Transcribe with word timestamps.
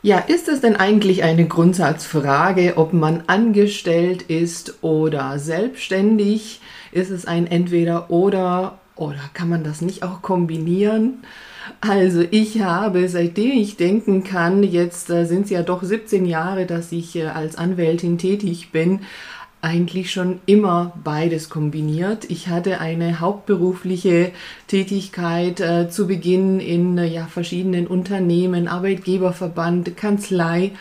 Ja, 0.00 0.18
ist 0.18 0.48
es 0.48 0.60
denn 0.60 0.76
eigentlich 0.76 1.24
eine 1.24 1.46
Grundsatzfrage, 1.46 2.74
ob 2.76 2.92
man 2.92 3.24
angestellt 3.26 4.22
ist 4.22 4.82
oder 4.82 5.40
selbstständig? 5.40 6.60
Ist 6.92 7.10
es 7.10 7.26
ein 7.26 7.48
entweder 7.48 8.08
oder 8.10 8.78
oder 8.94 9.20
kann 9.34 9.48
man 9.48 9.64
das 9.64 9.80
nicht 9.80 10.02
auch 10.02 10.22
kombinieren? 10.22 11.18
Also 11.80 12.24
ich 12.30 12.60
habe, 12.60 13.08
seitdem 13.08 13.52
ich 13.52 13.76
denken 13.76 14.24
kann, 14.24 14.62
jetzt 14.62 15.10
äh, 15.10 15.24
sind 15.24 15.44
es 15.44 15.50
ja 15.50 15.62
doch 15.62 15.82
17 15.82 16.26
Jahre, 16.26 16.66
dass 16.66 16.92
ich 16.92 17.14
äh, 17.16 17.26
als 17.26 17.56
Anwältin 17.56 18.18
tätig 18.18 18.72
bin, 18.72 19.00
eigentlich 19.60 20.12
schon 20.12 20.40
immer 20.46 20.92
beides 21.02 21.48
kombiniert. 21.48 22.30
Ich 22.30 22.48
hatte 22.48 22.80
eine 22.80 23.20
hauptberufliche 23.20 24.32
Tätigkeit 24.66 25.60
äh, 25.60 25.90
zu 25.90 26.06
Beginn 26.06 26.60
in 26.60 26.96
äh, 26.98 27.06
ja, 27.06 27.26
verschiedenen 27.26 27.86
Unternehmen, 27.86 28.68
Arbeitgeberverband, 28.68 29.96
Kanzlei 29.96 30.72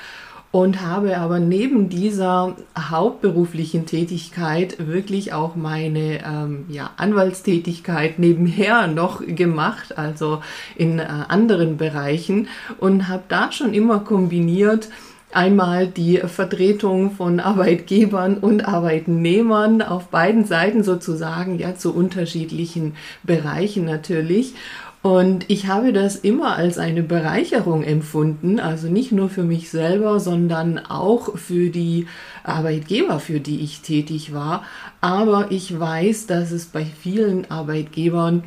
und 0.52 0.82
habe 0.82 1.18
aber 1.18 1.40
neben 1.40 1.90
dieser 1.90 2.55
hauptberuflichen 2.77 3.85
Tätigkeit 3.85 4.88
wirklich 4.88 5.34
auch 5.34 5.55
meine 5.55 6.23
ähm, 6.26 6.66
ja, 6.70 6.91
Anwaltstätigkeit 6.98 8.18
nebenher 8.18 8.88
noch 8.88 9.21
gemacht, 9.26 9.98
also 9.98 10.41
in 10.76 10.99
äh, 10.99 11.04
anderen 11.04 11.77
Bereichen 11.77 12.48
und 12.80 13.07
habe 13.07 13.23
da 13.27 13.52
schon 13.52 13.73
immer 13.73 13.99
kombiniert, 13.99 14.90
einmal 15.31 15.88
die 15.88 16.17
Vertretung 16.17 17.12
von 17.12 17.40
Arbeitgebern 17.40 18.38
und 18.38 18.68
Arbeitnehmern 18.68 19.81
auf 19.81 20.08
beiden 20.08 20.45
Seiten 20.45 20.84
sozusagen, 20.84 21.59
ja, 21.59 21.76
zu 21.76 21.94
unterschiedlichen 21.94 22.95
Bereichen 23.23 23.85
natürlich. 23.85 24.54
Und 25.04 25.45
ich 25.48 25.68
habe 25.68 25.94
das 25.94 26.16
immer 26.16 26.55
als 26.55 26.77
eine 26.77 27.04
Bereicherung 27.04 27.84
empfunden, 27.84 28.59
also 28.59 28.90
nicht 28.90 29.12
nur 29.12 29.29
für 29.29 29.43
mich 29.43 29.70
selber, 29.70 30.20
sondern 30.20 30.79
auch 30.79 31.38
für 31.38 31.70
die 31.70 32.07
Arbeitgeber, 32.44 33.20
für 33.20 33.40
die 33.40 33.62
ich 33.62 33.82
tätig 33.82 34.34
war. 34.34 34.66
Aber 34.99 35.48
ich 35.51 35.79
weiß, 35.79 36.27
dass 36.27 36.51
es 36.51 36.66
bei 36.66 36.84
vielen 36.84 37.49
Arbeitgebern 37.49 38.44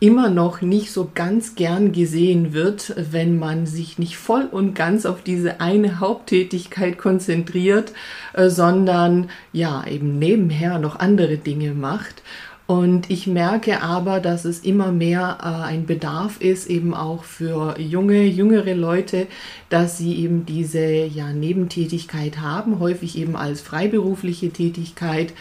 immer 0.00 0.30
noch 0.30 0.62
nicht 0.62 0.90
so 0.92 1.10
ganz 1.14 1.54
gern 1.54 1.92
gesehen 1.92 2.54
wird, 2.54 2.94
wenn 3.12 3.38
man 3.38 3.66
sich 3.66 3.98
nicht 3.98 4.16
voll 4.16 4.48
und 4.50 4.74
ganz 4.74 5.04
auf 5.04 5.22
diese 5.22 5.60
eine 5.60 6.00
Haupttätigkeit 6.00 6.96
konzentriert, 6.96 7.92
äh, 8.32 8.48
sondern 8.48 9.28
ja 9.52 9.86
eben 9.86 10.18
nebenher 10.18 10.78
noch 10.78 10.98
andere 10.98 11.36
Dinge 11.36 11.74
macht. 11.74 12.22
Und 12.66 13.10
ich 13.10 13.26
merke 13.26 13.82
aber, 13.82 14.20
dass 14.20 14.44
es 14.44 14.60
immer 14.60 14.92
mehr 14.92 15.38
äh, 15.40 15.66
ein 15.66 15.86
Bedarf 15.86 16.40
ist, 16.40 16.70
eben 16.70 16.94
auch 16.94 17.24
für 17.24 17.78
junge, 17.80 18.22
jüngere 18.22 18.74
Leute, 18.74 19.26
dass 19.70 19.98
sie 19.98 20.14
eben 20.14 20.46
diese 20.46 20.86
ja, 21.04 21.32
Nebentätigkeit 21.32 22.40
haben, 22.40 22.78
häufig 22.78 23.18
eben 23.18 23.34
als 23.34 23.60
freiberufliche 23.60 24.50
Tätigkeit. 24.50 25.34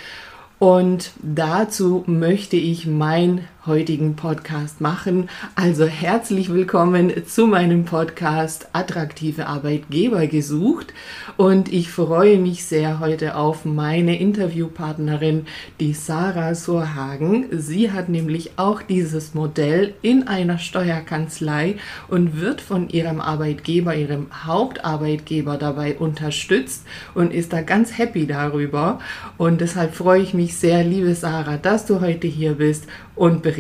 Und 0.57 1.11
dazu 1.21 2.03
möchte 2.07 2.57
ich 2.57 2.85
mein 2.85 3.47
heutigen 3.65 4.15
Podcast 4.15 4.79
machen. 4.79 5.29
Also 5.53 5.85
herzlich 5.85 6.51
willkommen 6.51 7.25
zu 7.25 7.45
meinem 7.45 7.83
Podcast 7.83 8.69
Attraktive 8.71 9.47
Arbeitgeber 9.47 10.27
gesucht. 10.27 10.93
Und 11.35 11.71
ich 11.71 11.91
freue 11.91 12.37
mich 12.37 12.65
sehr 12.65 12.99
heute 12.99 13.35
auf 13.35 13.65
meine 13.65 14.17
Interviewpartnerin, 14.17 15.45
die 15.79 15.93
Sarah 15.93 16.55
Surhagen. 16.55 17.47
Sie 17.51 17.91
hat 17.91 18.07
nämlich 18.07 18.51
auch 18.55 18.81
dieses 18.81 19.33
Modell 19.33 19.93
in 20.01 20.27
einer 20.27 20.57
Steuerkanzlei 20.57 21.75
und 22.07 22.39
wird 22.39 22.61
von 22.61 22.89
ihrem 22.89 23.19
Arbeitgeber, 23.19 23.93
ihrem 23.93 24.27
Hauptarbeitgeber 24.45 25.57
dabei 25.57 25.97
unterstützt 25.97 26.85
und 27.13 27.33
ist 27.33 27.51
da 27.51 27.61
ganz 27.61 27.97
happy 27.97 28.25
darüber. 28.25 28.99
Und 29.37 29.59
deshalb 29.59 29.95
freue 29.95 30.21
ich 30.21 30.33
mich 30.33 30.55
sehr, 30.55 30.83
liebe 30.83 31.13
Sarah, 31.13 31.57
dass 31.57 31.85
du 31.85 31.99
heute 31.99 32.27
hier 32.27 32.53
bist 32.53 32.87
und 33.15 33.41
berichtest. 33.41 33.58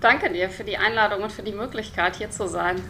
Danke 0.00 0.30
dir 0.30 0.50
für 0.50 0.64
die 0.64 0.76
Einladung 0.76 1.22
und 1.22 1.32
für 1.32 1.42
die 1.42 1.52
Möglichkeit, 1.52 2.16
hier 2.16 2.30
zu 2.30 2.46
sein. 2.46 2.82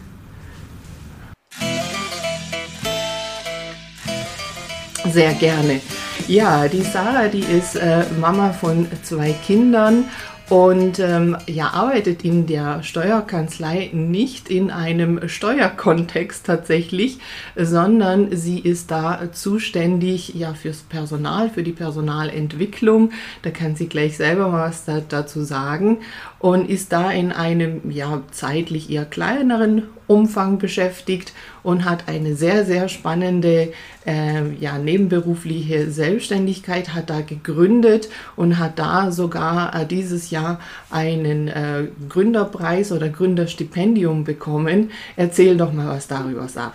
Sehr 5.05 5.33
gerne. 5.33 5.81
Ja, 6.27 6.67
die 6.67 6.81
Sarah, 6.81 7.27
die 7.27 7.39
ist 7.39 7.75
äh, 7.75 8.03
Mama 8.19 8.51
von 8.51 8.87
zwei 9.03 9.33
Kindern 9.33 10.09
und 10.49 10.99
ähm, 10.99 11.35
ja, 11.47 11.69
arbeitet 11.69 12.23
in 12.23 12.45
der 12.45 12.83
Steuerkanzlei 12.83 13.89
nicht 13.93 14.49
in 14.49 14.69
einem 14.69 15.27
Steuerkontext 15.27 16.45
tatsächlich, 16.45 17.17
sondern 17.55 18.35
sie 18.35 18.59
ist 18.59 18.91
da 18.91 19.31
zuständig 19.31 20.35
ja 20.35 20.53
fürs 20.53 20.83
Personal, 20.83 21.49
für 21.49 21.63
die 21.63 21.71
Personalentwicklung. 21.71 23.11
Da 23.41 23.49
kann 23.49 23.75
sie 23.75 23.87
gleich 23.87 24.17
selber 24.17 24.51
was 24.51 24.85
da, 24.85 25.01
dazu 25.07 25.43
sagen 25.43 25.99
und 26.37 26.69
ist 26.69 26.93
da 26.93 27.09
in 27.09 27.31
einem 27.31 27.89
ja 27.89 28.21
zeitlich 28.29 28.91
eher 28.91 29.05
kleineren 29.05 29.83
Umfang 30.07 30.57
beschäftigt 30.57 31.33
und 31.63 31.85
hat 31.85 32.07
eine 32.07 32.35
sehr, 32.35 32.65
sehr 32.65 32.89
spannende 32.89 33.73
äh, 34.05 34.49
ja, 34.59 34.77
nebenberufliche 34.77 35.89
Selbstständigkeit, 35.89 36.93
hat 36.93 37.09
da 37.09 37.21
gegründet 37.21 38.09
und 38.35 38.59
hat 38.59 38.77
da 38.79 39.11
sogar 39.11 39.75
äh, 39.75 39.85
dieses 39.85 40.29
Jahr 40.29 40.59
einen 40.91 41.47
äh, 41.47 41.87
Gründerpreis 42.09 42.91
oder 42.91 43.09
Gründerstipendium 43.09 44.23
bekommen. 44.23 44.91
Erzähl 45.15 45.57
doch 45.57 45.73
mal 45.73 45.89
was 45.89 46.07
darüber, 46.07 46.47
Sarah. 46.47 46.73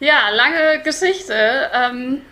Ja, 0.00 0.30
lange 0.30 0.82
Geschichte. 0.82 1.34
Ähm 1.72 2.22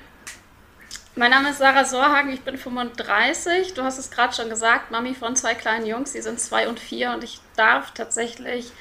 mein 1.16 1.32
Name 1.32 1.50
ist 1.50 1.58
Sarah 1.58 1.84
Sorhagen, 1.84 2.32
ich 2.32 2.42
bin 2.42 2.56
35. 2.56 3.74
Du 3.74 3.82
hast 3.82 3.98
es 3.98 4.10
gerade 4.10 4.32
schon 4.32 4.48
gesagt, 4.48 4.90
Mami 4.90 5.14
von 5.14 5.34
zwei 5.34 5.54
kleinen 5.54 5.84
Jungs, 5.84 6.12
die 6.12 6.22
sind 6.22 6.40
zwei 6.40 6.68
und 6.68 6.78
vier 6.78 7.10
und 7.10 7.24
ich 7.24 7.40
darf 7.56 7.90
tatsächlich 7.92 8.72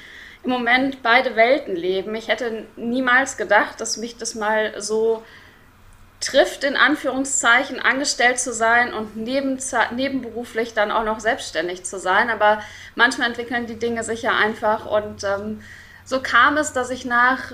im 0.42 0.50
Moment 0.50 1.02
beide 1.02 1.36
Welten 1.36 1.76
leben. 1.76 2.14
Ich 2.14 2.28
hätte 2.28 2.66
niemals 2.76 3.36
gedacht, 3.36 3.80
dass 3.80 3.96
mich 3.96 4.16
das 4.16 4.34
mal 4.34 4.80
so 4.80 5.22
trifft, 6.20 6.64
in 6.64 6.76
Anführungszeichen, 6.76 7.80
angestellt 7.80 8.38
zu 8.38 8.52
sein 8.52 8.92
und 8.92 9.16
neben, 9.16 9.58
nebenberuflich 9.94 10.74
dann 10.74 10.90
auch 10.90 11.04
noch 11.04 11.20
selbstständig 11.20 11.84
zu 11.84 11.98
sein. 11.98 12.30
Aber 12.30 12.62
manchmal 12.94 13.28
entwickeln 13.28 13.66
die 13.66 13.78
Dinge 13.78 14.02
sich 14.04 14.22
ja 14.22 14.36
einfach. 14.36 14.86
Und 14.86 15.24
ähm, 15.24 15.62
so 16.04 16.20
kam 16.20 16.56
es, 16.56 16.72
dass 16.72 16.90
ich 16.90 17.04
nach 17.04 17.52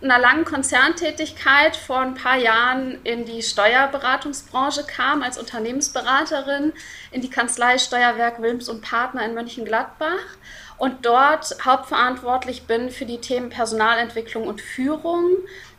einer 0.00 0.18
langen 0.18 0.44
Konzerntätigkeit 0.44 1.76
vor 1.76 1.98
ein 1.98 2.14
paar 2.14 2.36
Jahren 2.36 3.02
in 3.02 3.24
die 3.24 3.42
Steuerberatungsbranche 3.42 4.84
kam, 4.84 5.22
als 5.22 5.38
Unternehmensberaterin 5.38 6.72
in 7.10 7.20
die 7.20 7.30
Kanzlei 7.30 7.78
Steuerwerk 7.78 8.40
Wilms 8.40 8.68
und 8.68 8.80
Partner 8.80 9.24
in 9.24 9.34
Mönchengladbach 9.34 10.36
und 10.78 11.04
dort 11.04 11.56
hauptverantwortlich 11.64 12.64
bin 12.64 12.90
für 12.90 13.04
die 13.04 13.20
Themen 13.20 13.50
Personalentwicklung 13.50 14.46
und 14.46 14.60
Führung. 14.60 15.30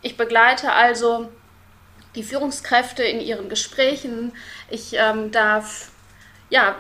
Ich 0.02 0.18
begleite 0.18 0.74
also 0.74 1.30
die 2.16 2.24
Führungskräfte 2.24 3.04
in 3.04 3.22
ihren 3.22 3.50
Gesprächen. 3.50 4.34
Ich 4.70 4.94
ähm, 4.94 5.32
darf 5.32 5.92
ja, 6.50 6.76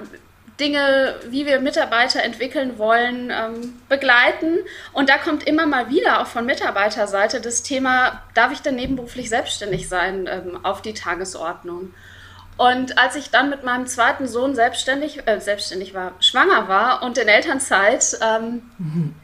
Dinge, 0.60 1.16
wie 1.30 1.46
wir 1.46 1.62
Mitarbeiter 1.62 2.22
entwickeln 2.22 2.78
wollen, 2.78 3.32
ähm, 3.32 3.80
begleiten. 3.88 4.58
Und 4.92 5.10
da 5.10 5.18
kommt 5.18 5.48
immer 5.48 5.66
mal 5.66 5.90
wieder 5.90 6.22
auch 6.22 6.28
von 6.28 6.46
Mitarbeiterseite 6.46 7.40
das 7.40 7.64
Thema, 7.64 8.24
darf 8.34 8.52
ich 8.52 8.62
denn 8.62 8.76
nebenberuflich 8.76 9.30
selbstständig 9.30 9.88
sein, 9.88 10.28
ähm, 10.28 10.60
auf 10.64 10.82
die 10.82 10.94
Tagesordnung. 10.94 11.94
Und 12.60 12.98
als 12.98 13.16
ich 13.16 13.30
dann 13.30 13.50
mit 13.50 13.64
meinem 13.64 13.88
zweiten 13.88 14.28
Sohn 14.28 14.54
selbstständig, 14.54 15.26
äh, 15.26 15.40
selbstständig 15.40 15.94
war, 15.94 16.12
schwanger 16.20 16.68
war 16.68 17.04
und 17.04 17.18
in 17.18 17.30
Elternzeit, 17.30 18.20
ähm, 18.22 18.70
mhm. 18.78 19.16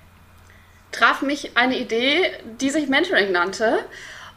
traf 0.94 1.22
mich 1.22 1.58
eine 1.58 1.78
Idee, 1.78 2.32
die 2.62 2.70
sich 2.70 2.88
Mentoring 2.88 3.34
nannte. 3.34 3.80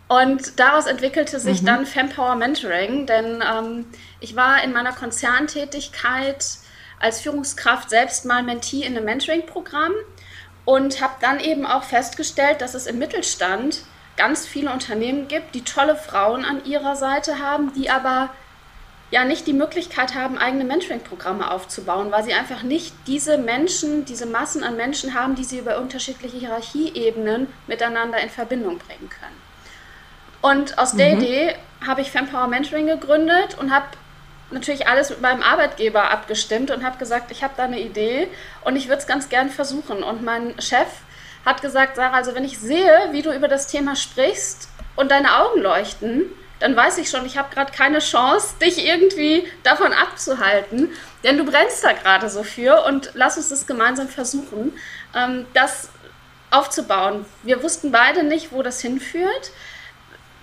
Und 0.08 0.58
daraus 0.58 0.86
entwickelte 0.86 1.38
sich 1.38 1.62
mhm. 1.62 1.66
dann 1.66 1.86
Fempower 1.86 2.34
Mentoring, 2.34 3.06
denn 3.06 3.40
ähm, 3.48 3.86
ich 4.18 4.34
war 4.34 4.64
in 4.64 4.72
meiner 4.72 4.92
Konzerntätigkeit 4.92 6.44
als 6.98 7.20
Führungskraft 7.20 7.90
selbst 7.90 8.24
mal 8.24 8.42
Mentee 8.42 8.82
in 8.82 8.96
einem 8.96 9.04
Mentoring-Programm 9.04 9.92
und 10.64 11.00
habe 11.00 11.14
dann 11.20 11.38
eben 11.38 11.66
auch 11.66 11.84
festgestellt, 11.84 12.62
dass 12.62 12.74
es 12.74 12.88
im 12.88 12.98
Mittelstand 12.98 13.82
ganz 14.16 14.44
viele 14.44 14.72
Unternehmen 14.72 15.28
gibt, 15.28 15.54
die 15.54 15.62
tolle 15.62 15.94
Frauen 15.94 16.44
an 16.44 16.64
ihrer 16.64 16.96
Seite 16.96 17.38
haben, 17.38 17.72
die 17.74 17.90
aber 17.90 18.30
ja 19.10 19.24
nicht 19.24 19.46
die 19.46 19.52
Möglichkeit 19.52 20.14
haben, 20.14 20.38
eigene 20.38 20.64
Mentoring-Programme 20.64 21.50
aufzubauen, 21.50 22.10
weil 22.10 22.24
sie 22.24 22.34
einfach 22.34 22.62
nicht 22.62 22.94
diese 23.06 23.38
Menschen, 23.38 24.04
diese 24.04 24.26
Massen 24.26 24.62
an 24.62 24.76
Menschen 24.76 25.14
haben, 25.14 25.34
die 25.34 25.44
sie 25.44 25.58
über 25.58 25.78
unterschiedliche 25.78 26.36
Hierarchieebenen 26.36 27.46
miteinander 27.66 28.18
in 28.18 28.28
Verbindung 28.28 28.78
bringen 28.78 29.08
können. 29.08 29.48
Und 30.42 30.78
aus 30.78 30.92
mhm. 30.92 30.98
der 30.98 31.12
Idee 31.14 31.54
habe 31.86 32.00
ich 32.00 32.10
Fempower 32.10 32.48
Mentoring 32.48 32.86
gegründet 32.86 33.56
und 33.58 33.72
habe 33.72 33.86
natürlich 34.50 34.88
alles 34.88 35.10
mit 35.10 35.20
meinem 35.20 35.42
Arbeitgeber 35.42 36.10
abgestimmt 36.10 36.70
und 36.70 36.84
habe 36.84 36.98
gesagt, 36.98 37.30
ich 37.30 37.42
habe 37.42 37.54
da 37.56 37.64
eine 37.64 37.80
Idee 37.80 38.28
und 38.64 38.76
ich 38.76 38.88
würde 38.88 39.00
es 39.00 39.06
ganz 39.06 39.28
gern 39.28 39.50
versuchen. 39.50 40.02
Und 40.02 40.22
mein 40.22 40.58
Chef 40.60 40.88
hat 41.44 41.62
gesagt, 41.62 41.96
Sarah, 41.96 42.16
also 42.16 42.34
wenn 42.34 42.44
ich 42.44 42.58
sehe, 42.58 43.08
wie 43.10 43.22
du 43.22 43.32
über 43.32 43.48
das 43.48 43.66
Thema 43.66 43.96
sprichst 43.96 44.68
und 44.96 45.10
deine 45.10 45.38
Augen 45.38 45.60
leuchten, 45.60 46.26
dann 46.60 46.76
weiß 46.76 46.98
ich 46.98 47.08
schon, 47.08 47.24
ich 47.24 47.38
habe 47.38 47.54
gerade 47.54 47.72
keine 47.72 48.00
Chance, 48.00 48.54
dich 48.60 48.84
irgendwie 48.84 49.46
davon 49.62 49.92
abzuhalten, 49.92 50.90
denn 51.24 51.36
du 51.36 51.44
brennst 51.44 51.84
da 51.84 51.92
gerade 51.92 52.28
so 52.28 52.42
für 52.42 52.84
und 52.84 53.10
lass 53.14 53.36
uns 53.36 53.48
das 53.48 53.66
gemeinsam 53.66 54.08
versuchen, 54.08 54.72
ähm, 55.14 55.46
das 55.54 55.90
aufzubauen. 56.50 57.26
Wir 57.42 57.62
wussten 57.62 57.92
beide 57.92 58.22
nicht, 58.22 58.52
wo 58.52 58.62
das 58.62 58.80
hinführt, 58.80 59.52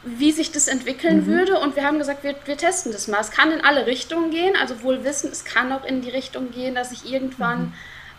wie 0.03 0.31
sich 0.31 0.51
das 0.51 0.67
entwickeln 0.67 1.21
mhm. 1.21 1.25
würde 1.25 1.59
und 1.59 1.75
wir 1.75 1.83
haben 1.83 1.97
gesagt, 1.97 2.23
wir, 2.23 2.35
wir 2.45 2.57
testen 2.57 2.91
das 2.91 3.07
mal. 3.07 3.19
Es 3.19 3.31
kann 3.31 3.51
in 3.51 3.61
alle 3.61 3.87
Richtungen 3.87 4.29
gehen, 4.29 4.55
also 4.55 4.83
wohl 4.83 5.03
wissen, 5.03 5.31
es 5.31 5.43
kann 5.43 5.71
auch 5.71 5.83
in 5.83 6.01
die 6.01 6.11
Richtung 6.11 6.51
gehen, 6.51 6.75
dass 6.75 6.91
ich 6.91 7.11
irgendwann 7.11 7.61
mhm. 7.61 7.73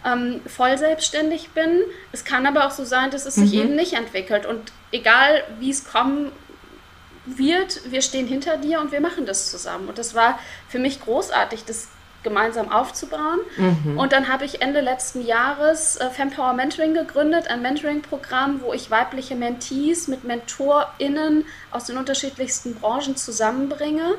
ähm, 0.04 0.40
voll 0.46 0.76
selbstständig 0.76 1.50
bin. 1.50 1.82
Es 2.10 2.24
kann 2.24 2.44
aber 2.44 2.66
auch 2.66 2.72
so 2.72 2.84
sein, 2.84 3.12
dass 3.12 3.24
es 3.24 3.36
sich 3.36 3.52
mhm. 3.52 3.60
eben 3.60 3.76
nicht 3.76 3.92
entwickelt 3.92 4.46
und 4.46 4.72
egal 4.90 5.44
wie 5.60 5.70
es 5.70 5.84
kommen 5.84 6.32
wird, 7.26 7.90
wir 7.90 8.02
stehen 8.02 8.26
hinter 8.26 8.56
dir 8.56 8.80
und 8.80 8.92
wir 8.92 9.00
machen 9.00 9.26
das 9.26 9.50
zusammen. 9.50 9.88
Und 9.88 9.98
das 9.98 10.14
war 10.14 10.38
für 10.68 10.78
mich 10.78 11.00
großartig, 11.00 11.64
das 11.64 11.88
gemeinsam 12.22 12.72
aufzubauen. 12.72 13.38
Mhm. 13.56 13.98
Und 13.98 14.12
dann 14.12 14.28
habe 14.28 14.44
ich 14.44 14.60
Ende 14.60 14.80
letzten 14.80 15.24
Jahres 15.24 15.96
äh, 15.96 16.10
Fempower 16.10 16.54
Mentoring 16.54 16.92
gegründet, 16.92 17.46
ein 17.48 17.62
Mentoring-Programm, 17.62 18.62
wo 18.62 18.72
ich 18.72 18.90
weibliche 18.90 19.36
Mentees 19.36 20.08
mit 20.08 20.24
MentorInnen 20.24 21.44
aus 21.70 21.84
den 21.84 21.96
unterschiedlichsten 21.96 22.74
Branchen 22.74 23.16
zusammenbringe. 23.16 24.16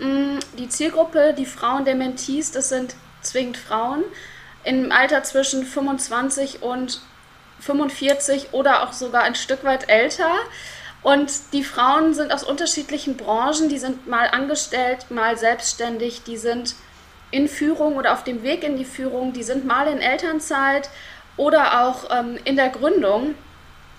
Mm, 0.00 0.38
die 0.58 0.68
Zielgruppe, 0.68 1.34
die 1.36 1.46
Frauen 1.46 1.86
der 1.86 1.94
Mentees, 1.94 2.52
das 2.52 2.68
sind 2.68 2.94
zwingend 3.22 3.56
Frauen 3.56 4.04
im 4.64 4.92
Alter 4.92 5.22
zwischen 5.22 5.64
25 5.64 6.62
und 6.62 7.00
45 7.60 8.52
oder 8.52 8.82
auch 8.82 8.92
sogar 8.92 9.22
ein 9.22 9.34
Stück 9.34 9.64
weit 9.64 9.88
älter. 9.88 10.30
Und 11.02 11.30
die 11.52 11.64
Frauen 11.64 12.12
sind 12.12 12.32
aus 12.32 12.44
unterschiedlichen 12.44 13.16
Branchen, 13.16 13.68
die 13.68 13.78
sind 13.78 14.06
mal 14.06 14.28
angestellt, 14.28 15.10
mal 15.10 15.38
selbstständig, 15.38 16.24
die 16.24 16.36
sind 16.36 16.74
in 17.30 17.48
Führung 17.48 17.96
oder 17.96 18.12
auf 18.12 18.24
dem 18.24 18.42
Weg 18.42 18.64
in 18.64 18.76
die 18.76 18.84
Führung, 18.84 19.32
die 19.32 19.42
sind 19.42 19.64
mal 19.64 19.86
in 19.86 19.98
Elternzeit 19.98 20.90
oder 21.36 21.86
auch 21.86 22.10
ähm, 22.10 22.38
in 22.44 22.56
der 22.56 22.68
Gründung 22.68 23.34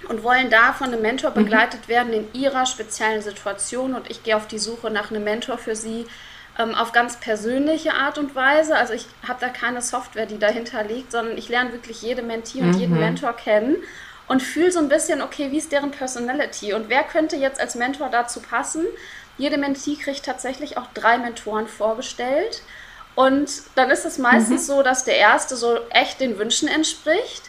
und 0.10 0.24
wollen 0.24 0.50
da 0.50 0.74
von 0.74 0.88
einem 0.88 1.02
Mentor 1.02 1.32
mhm. 1.32 1.36
begleitet 1.36 1.82
mhm. 1.88 1.92
werden 1.92 2.14
in 2.14 2.34
ihrer 2.34 2.66
speziellen 2.66 3.22
Situation. 3.22 3.96
Und 3.96 4.10
ich 4.12 4.24
gehe 4.24 4.36
auf 4.36 4.48
die 4.48 4.60
Suche 4.60 4.92
nach 4.92 5.10
einem 5.10 5.24
Mentor 5.24 5.58
für 5.58 5.76
sie 5.76 6.06
ähm, 6.60 6.76
auf 6.76 6.92
ganz 6.92 7.20
persönliche 7.20 7.94
Art 7.94 8.20
und 8.20 8.36
Weise. 8.36 8.76
Also 8.76 8.94
ich 8.94 9.08
habe 9.28 9.40
da 9.40 9.50
keine 9.50 9.82
Software, 9.82 10.28
die 10.28 10.38
dahinter 10.38 10.84
liegt, 10.84 11.12
sondern 11.12 11.38
ich 11.38 11.50
lerne 11.50 11.72
wirklich 11.72 12.02
jede 12.02 12.22
Mentee 12.22 12.60
und 12.60 12.74
mhm. 12.74 12.80
jeden 12.80 13.00
Mentor 13.00 13.34
kennen 13.34 13.78
und 14.32 14.42
fühle 14.42 14.72
so 14.72 14.80
ein 14.80 14.88
bisschen, 14.88 15.22
okay, 15.22 15.52
wie 15.52 15.58
ist 15.58 15.74
deren 15.74 15.92
Personality 15.92 16.72
und 16.74 16.88
wer 16.88 17.04
könnte 17.04 17.36
jetzt 17.36 17.60
als 17.60 17.76
Mentor 17.76 18.08
dazu 18.08 18.40
passen? 18.40 18.86
Jede 19.38 19.58
Mentee 19.58 19.98
kriegt 19.98 20.24
tatsächlich 20.24 20.78
auch 20.78 20.88
drei 20.94 21.18
Mentoren 21.18 21.68
vorgestellt. 21.68 22.62
Und 23.16 23.52
dann 23.76 23.90
ist 23.90 24.06
es 24.06 24.18
meistens 24.18 24.62
mhm. 24.62 24.66
so, 24.74 24.84
dass 24.84 25.04
der 25.04 25.18
erste 25.18 25.58
so 25.58 25.80
echt 25.90 26.22
den 26.22 26.40
Wünschen 26.40 26.70
entspricht. 26.70 27.44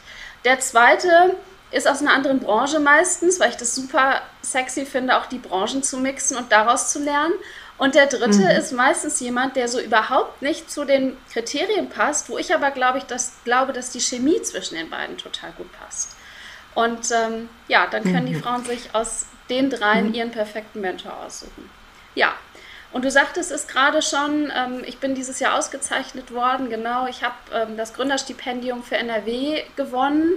Der 0.44 0.58
zweite 0.58 1.37
ist 1.70 1.87
aus 1.87 2.00
einer 2.00 2.14
anderen 2.14 2.40
Branche 2.40 2.81
meistens, 2.81 3.38
weil 3.38 3.50
ich 3.50 3.56
das 3.56 3.76
super 3.76 4.20
sexy 4.43 4.85
finde, 4.85 5.17
auch 5.17 5.26
die 5.26 5.38
Branchen 5.38 5.85
zu 5.85 5.99
mixen 5.99 6.37
und 6.37 6.50
daraus 6.50 6.90
zu 6.90 6.99
lernen. 6.99 7.35
Und 7.78 7.94
der 7.94 8.06
dritte 8.06 8.40
mhm. 8.40 8.58
ist 8.58 8.73
meistens 8.73 9.20
jemand, 9.20 9.55
der 9.55 9.69
so 9.69 9.78
überhaupt 9.78 10.43
nicht 10.43 10.69
zu 10.69 10.85
den 10.85 11.17
Kriterien 11.32 11.90
passt, 11.90 12.28
wo 12.28 12.38
ich 12.38 12.52
aber 12.52 12.73
glaube 12.73 12.99
ich, 12.99 13.05
dass, 13.05 13.35
glaube, 13.44 13.73
dass 13.73 13.90
die 13.90 14.00
Chemie 14.00 14.43
zwischen 14.43 14.75
den 14.75 14.90
beiden 14.90 15.17
total 15.17 15.52
gut 15.52 15.70
passt. 15.70 16.17
Und 16.74 17.10
ähm, 17.10 17.48
ja, 17.69 17.86
dann 17.86 18.02
können 18.02 18.24
mhm. 18.24 18.32
die 18.32 18.34
Frauen 18.34 18.64
sich 18.64 18.94
aus 18.94 19.26
den 19.50 19.70
dreien 19.70 20.08
mhm. 20.08 20.14
ihren 20.14 20.30
perfekten 20.30 20.80
Mentor 20.80 21.12
aussuchen. 21.24 21.70
Ja, 22.14 22.34
und 22.92 23.04
du 23.04 23.10
sagtest 23.10 23.50
es 23.50 23.66
gerade 23.66 24.02
schon, 24.02 24.52
ähm, 24.54 24.82
ich 24.84 24.98
bin 24.98 25.14
dieses 25.14 25.40
Jahr 25.40 25.56
ausgezeichnet 25.56 26.32
worden, 26.32 26.69
genau. 26.69 27.06
Ich 27.06 27.22
habe 27.22 27.34
ähm, 27.52 27.76
das 27.76 27.94
Gründerstipendium 27.94 28.82
für 28.82 28.96
NRW 28.96 29.62
gewonnen. 29.76 30.32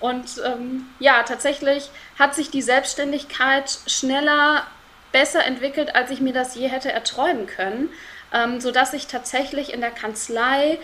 Und 0.00 0.40
ähm, 0.44 0.86
ja, 0.98 1.22
tatsächlich 1.22 1.90
hat 2.18 2.34
sich 2.34 2.50
die 2.50 2.60
Selbstständigkeit 2.60 3.78
schneller, 3.86 4.66
besser 5.12 5.44
entwickelt, 5.46 5.94
als 5.94 6.10
ich 6.10 6.20
mir 6.20 6.34
das 6.34 6.56
je 6.56 6.68
hätte 6.68 6.92
erträumen 6.92 7.46
können, 7.46 7.88
ähm, 8.32 8.60
sodass 8.60 8.92
ich 8.92 9.06
tatsächlich 9.06 9.72
in 9.72 9.80
der 9.80 9.92
Kanzlei 9.92 10.78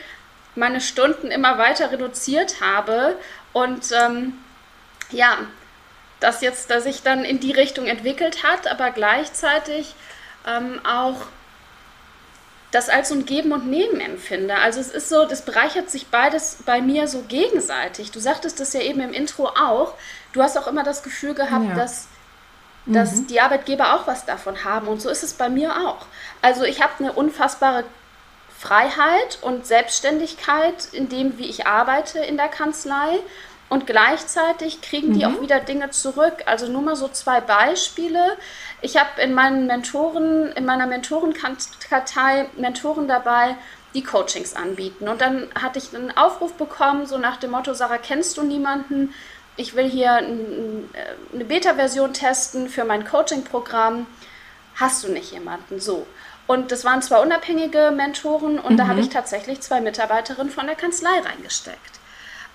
meine 0.54 0.80
Stunden 0.80 1.30
immer 1.30 1.58
weiter 1.58 1.90
reduziert 1.90 2.60
habe 2.60 3.16
und 3.52 3.90
ähm, 3.92 4.38
ja, 5.12 5.38
das 6.20 6.42
jetzt, 6.42 6.70
dass 6.70 6.84
sich 6.84 7.02
dann 7.02 7.24
in 7.24 7.40
die 7.40 7.52
Richtung 7.52 7.86
entwickelt 7.86 8.44
hat, 8.44 8.66
aber 8.66 8.90
gleichzeitig 8.90 9.94
ähm, 10.46 10.80
auch 10.84 11.16
das 12.70 12.88
als 12.88 13.08
so 13.08 13.16
ein 13.16 13.26
Geben 13.26 13.52
und 13.52 13.68
Nehmen 13.68 14.00
empfinde. 14.00 14.56
Also 14.56 14.80
es 14.80 14.90
ist 14.90 15.08
so, 15.08 15.24
das 15.24 15.44
bereichert 15.44 15.90
sich 15.90 16.06
beides 16.06 16.58
bei 16.64 16.80
mir 16.80 17.08
so 17.08 17.22
gegenseitig. 17.22 18.12
Du 18.12 18.20
sagtest 18.20 18.60
das 18.60 18.72
ja 18.72 18.80
eben 18.80 19.00
im 19.00 19.12
Intro 19.12 19.48
auch. 19.48 19.94
Du 20.32 20.42
hast 20.42 20.56
auch 20.56 20.68
immer 20.68 20.84
das 20.84 21.02
Gefühl 21.02 21.34
gehabt, 21.34 21.70
ja. 21.70 21.74
dass, 21.74 22.06
dass 22.86 23.16
mhm. 23.16 23.26
die 23.26 23.40
Arbeitgeber 23.40 23.94
auch 23.94 24.06
was 24.06 24.24
davon 24.24 24.62
haben. 24.62 24.86
Und 24.86 25.02
so 25.02 25.08
ist 25.08 25.24
es 25.24 25.32
bei 25.32 25.48
mir 25.48 25.88
auch. 25.88 26.06
Also 26.42 26.62
ich 26.62 26.80
habe 26.80 26.92
eine 27.00 27.12
unfassbare 27.12 27.84
Freiheit 28.56 29.38
und 29.40 29.66
Selbstständigkeit 29.66 30.92
in 30.92 31.08
dem, 31.08 31.38
wie 31.38 31.46
ich 31.46 31.66
arbeite 31.66 32.20
in 32.20 32.36
der 32.36 32.48
Kanzlei. 32.48 33.18
Und 33.70 33.86
gleichzeitig 33.86 34.82
kriegen 34.82 35.14
die 35.14 35.24
mhm. 35.24 35.36
auch 35.36 35.40
wieder 35.40 35.60
Dinge 35.60 35.90
zurück. 35.90 36.42
Also 36.46 36.66
nur 36.66 36.82
mal 36.82 36.96
so 36.96 37.06
zwei 37.06 37.40
Beispiele. 37.40 38.36
Ich 38.82 38.96
habe 38.96 39.20
in 39.22 39.32
meinen 39.32 39.68
Mentoren, 39.68 40.50
in 40.52 40.66
meiner 40.66 40.86
Mentorenkartei 40.86 42.48
Mentoren 42.56 43.06
dabei, 43.06 43.56
die 43.94 44.02
Coachings 44.02 44.56
anbieten. 44.56 45.08
Und 45.08 45.20
dann 45.20 45.48
hatte 45.54 45.78
ich 45.78 45.94
einen 45.94 46.16
Aufruf 46.16 46.54
bekommen, 46.54 47.06
so 47.06 47.16
nach 47.16 47.36
dem 47.36 47.52
Motto, 47.52 47.72
Sarah, 47.72 47.98
kennst 47.98 48.36
du 48.36 48.42
niemanden? 48.42 49.14
Ich 49.56 49.76
will 49.76 49.88
hier 49.88 50.14
eine 50.14 51.44
Beta-Version 51.44 52.12
testen 52.12 52.68
für 52.68 52.84
mein 52.84 53.04
Coaching-Programm. 53.04 54.06
Hast 54.74 55.04
du 55.04 55.12
nicht 55.12 55.32
jemanden? 55.32 55.78
So. 55.78 56.08
Und 56.48 56.72
das 56.72 56.84
waren 56.84 57.02
zwei 57.02 57.20
unabhängige 57.20 57.92
Mentoren 57.92 58.58
und 58.58 58.72
mhm. 58.72 58.76
da 58.78 58.88
habe 58.88 59.00
ich 59.00 59.10
tatsächlich 59.10 59.60
zwei 59.60 59.80
Mitarbeiterinnen 59.80 60.50
von 60.50 60.66
der 60.66 60.74
Kanzlei 60.74 61.20
reingesteckt. 61.24 62.00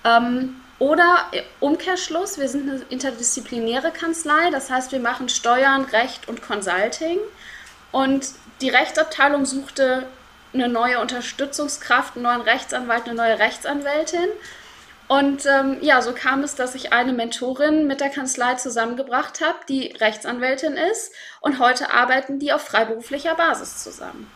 Ähm, 0.04 0.60
oder 0.78 1.26
äh, 1.32 1.42
Umkehrschluss, 1.60 2.38
wir 2.38 2.48
sind 2.48 2.68
eine 2.68 2.82
interdisziplinäre 2.90 3.90
Kanzlei, 3.90 4.50
das 4.50 4.70
heißt, 4.70 4.92
wir 4.92 5.00
machen 5.00 5.28
Steuern, 5.28 5.84
Recht 5.84 6.28
und 6.28 6.42
Consulting. 6.42 7.18
Und 7.92 8.26
die 8.60 8.68
Rechtsabteilung 8.68 9.46
suchte 9.46 10.06
eine 10.52 10.68
neue 10.68 11.00
Unterstützungskraft, 11.00 12.16
einen 12.16 12.24
neuen 12.24 12.42
Rechtsanwalt, 12.42 13.06
eine 13.06 13.14
neue 13.14 13.38
Rechtsanwältin. 13.38 14.28
Und 15.08 15.46
ähm, 15.46 15.78
ja, 15.82 16.02
so 16.02 16.12
kam 16.12 16.42
es, 16.42 16.56
dass 16.56 16.74
ich 16.74 16.92
eine 16.92 17.12
Mentorin 17.12 17.86
mit 17.86 18.00
der 18.00 18.10
Kanzlei 18.10 18.54
zusammengebracht 18.54 19.40
habe, 19.40 19.58
die 19.68 19.94
Rechtsanwältin 20.00 20.72
ist. 20.72 21.12
Und 21.40 21.58
heute 21.60 21.92
arbeiten 21.92 22.38
die 22.38 22.52
auf 22.52 22.62
freiberuflicher 22.62 23.34
Basis 23.36 23.82
zusammen. 23.82 24.28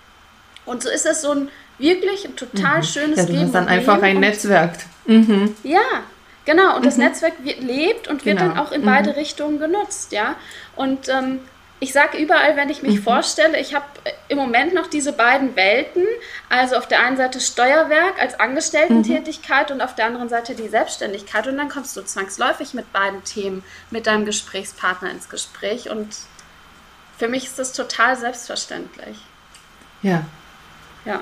Und 0.64 0.82
so 0.82 0.88
ist 0.88 1.06
es 1.06 1.23
so 1.23 1.32
ein 1.32 1.49
wirklich 1.78 2.25
ein 2.25 2.37
total 2.37 2.78
mhm. 2.78 2.82
schönes 2.85 3.18
ja, 3.18 3.25
du 3.25 3.32
Leben. 3.32 3.44
Hast 3.47 3.54
dann 3.54 3.68
einfach 3.68 4.00
ein 4.02 4.20
Netzwerk. 4.20 4.75
Mhm. 5.06 5.56
Ja, 5.64 6.04
Genau, 6.44 6.75
und 6.75 6.80
mhm. 6.80 6.85
das 6.85 6.97
Netzwerk 6.97 7.44
wird, 7.44 7.61
lebt 7.61 8.09
und 8.09 8.25
wird 8.25 8.38
genau. 8.38 8.54
dann 8.54 8.59
auch 8.59 8.73
in 8.73 8.82
beide 8.82 9.11
mhm. 9.11 9.16
Richtungen 9.16 9.59
genutzt, 9.59 10.12
ja. 10.12 10.37
Und 10.76 11.09
ähm, 11.09 11.40
ich 11.82 11.94
sage 11.94 12.18
überall, 12.18 12.56
wenn 12.56 12.68
ich 12.68 12.82
mich 12.82 12.97
mhm. 12.97 13.02
vorstelle, 13.02 13.59
ich 13.59 13.75
habe 13.75 13.87
äh, 14.04 14.12
im 14.28 14.37
Moment 14.37 14.75
noch 14.75 14.87
diese 14.87 15.12
beiden 15.12 15.56
Welten, 15.56 16.04
also 16.50 16.76
auf 16.76 16.87
der 16.87 17.02
einen 17.02 17.16
Seite 17.16 17.40
Steuerwerk 17.40 18.20
als 18.20 18.38
Angestellten-Tätigkeit 18.38 19.70
mhm. 19.70 19.76
und 19.76 19.80
auf 19.80 19.94
der 19.94 20.06
anderen 20.06 20.28
Seite 20.28 20.54
die 20.54 20.68
Selbstständigkeit. 20.68 21.47
Und 21.47 21.56
dann 21.56 21.70
kommst 21.70 21.97
du 21.97 22.02
zwangsläufig 22.02 22.75
mit 22.75 22.92
beiden 22.92 23.25
Themen 23.25 23.64
mit 23.90 24.06
deinem 24.06 24.26
Gesprächspartner 24.26 25.11
ins 25.11 25.30
Gespräch. 25.30 25.88
Und 25.88 26.14
für 27.18 27.28
mich 27.28 27.44
ist 27.44 27.59
das 27.59 27.73
total 27.73 28.16
selbstverständlich. 28.16 29.18
Ja. 30.02 30.25
Ja. 31.06 31.20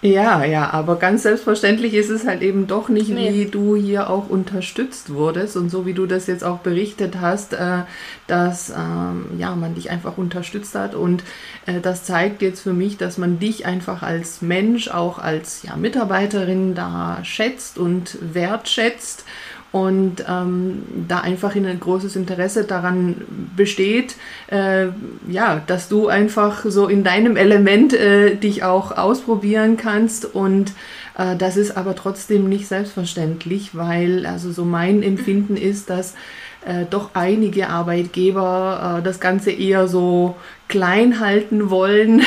Ja, 0.00 0.44
ja, 0.44 0.70
aber 0.70 0.94
ganz 0.94 1.24
selbstverständlich 1.24 1.92
ist 1.94 2.08
es 2.08 2.24
halt 2.24 2.40
eben 2.40 2.68
doch 2.68 2.88
nicht, 2.88 3.08
nee. 3.08 3.34
wie 3.34 3.46
du 3.46 3.74
hier 3.74 4.08
auch 4.10 4.28
unterstützt 4.28 5.12
wurdest 5.12 5.56
und 5.56 5.70
so 5.70 5.86
wie 5.86 5.92
du 5.92 6.06
das 6.06 6.28
jetzt 6.28 6.44
auch 6.44 6.58
berichtet 6.58 7.20
hast, 7.20 7.52
äh, 7.54 7.82
dass 8.28 8.70
ähm, 8.70 9.26
ja, 9.38 9.56
man 9.56 9.74
dich 9.74 9.90
einfach 9.90 10.16
unterstützt 10.16 10.76
hat 10.76 10.94
und 10.94 11.24
äh, 11.66 11.80
das 11.80 12.04
zeigt 12.04 12.42
jetzt 12.42 12.60
für 12.60 12.72
mich, 12.72 12.96
dass 12.96 13.18
man 13.18 13.40
dich 13.40 13.66
einfach 13.66 14.02
als 14.02 14.40
Mensch, 14.40 14.86
auch 14.86 15.18
als 15.18 15.64
ja, 15.64 15.74
Mitarbeiterin 15.74 16.76
da 16.76 17.18
schätzt 17.24 17.76
und 17.76 18.18
wertschätzt 18.20 19.24
und 19.70 20.24
ähm, 20.28 20.82
da 21.08 21.20
einfach 21.20 21.54
ein 21.54 21.78
großes 21.78 22.16
Interesse 22.16 22.64
daran 22.64 23.16
besteht, 23.56 24.16
äh, 24.46 24.86
ja, 25.28 25.60
dass 25.66 25.88
du 25.88 26.08
einfach 26.08 26.64
so 26.64 26.86
in 26.88 27.04
deinem 27.04 27.36
Element 27.36 27.92
äh, 27.92 28.34
dich 28.34 28.64
auch 28.64 28.96
ausprobieren 28.96 29.76
kannst 29.76 30.24
und 30.24 30.72
Äh, 31.18 31.36
das 31.36 31.56
ist 31.56 31.76
aber 31.76 31.94
trotzdem 31.94 32.48
nicht 32.48 32.66
selbstverständlich, 32.66 33.74
weil 33.74 34.24
also 34.24 34.52
so 34.52 34.64
mein 34.64 35.02
Empfinden 35.02 35.56
ist, 35.56 35.90
dass 35.90 36.14
äh, 36.64 36.86
doch 36.88 37.10
einige 37.14 37.68
Arbeitgeber 37.68 38.98
äh, 38.98 39.02
das 39.02 39.20
Ganze 39.20 39.50
eher 39.50 39.88
so 39.88 40.36
klein 40.68 41.20
halten 41.20 41.70
wollen 41.70 42.22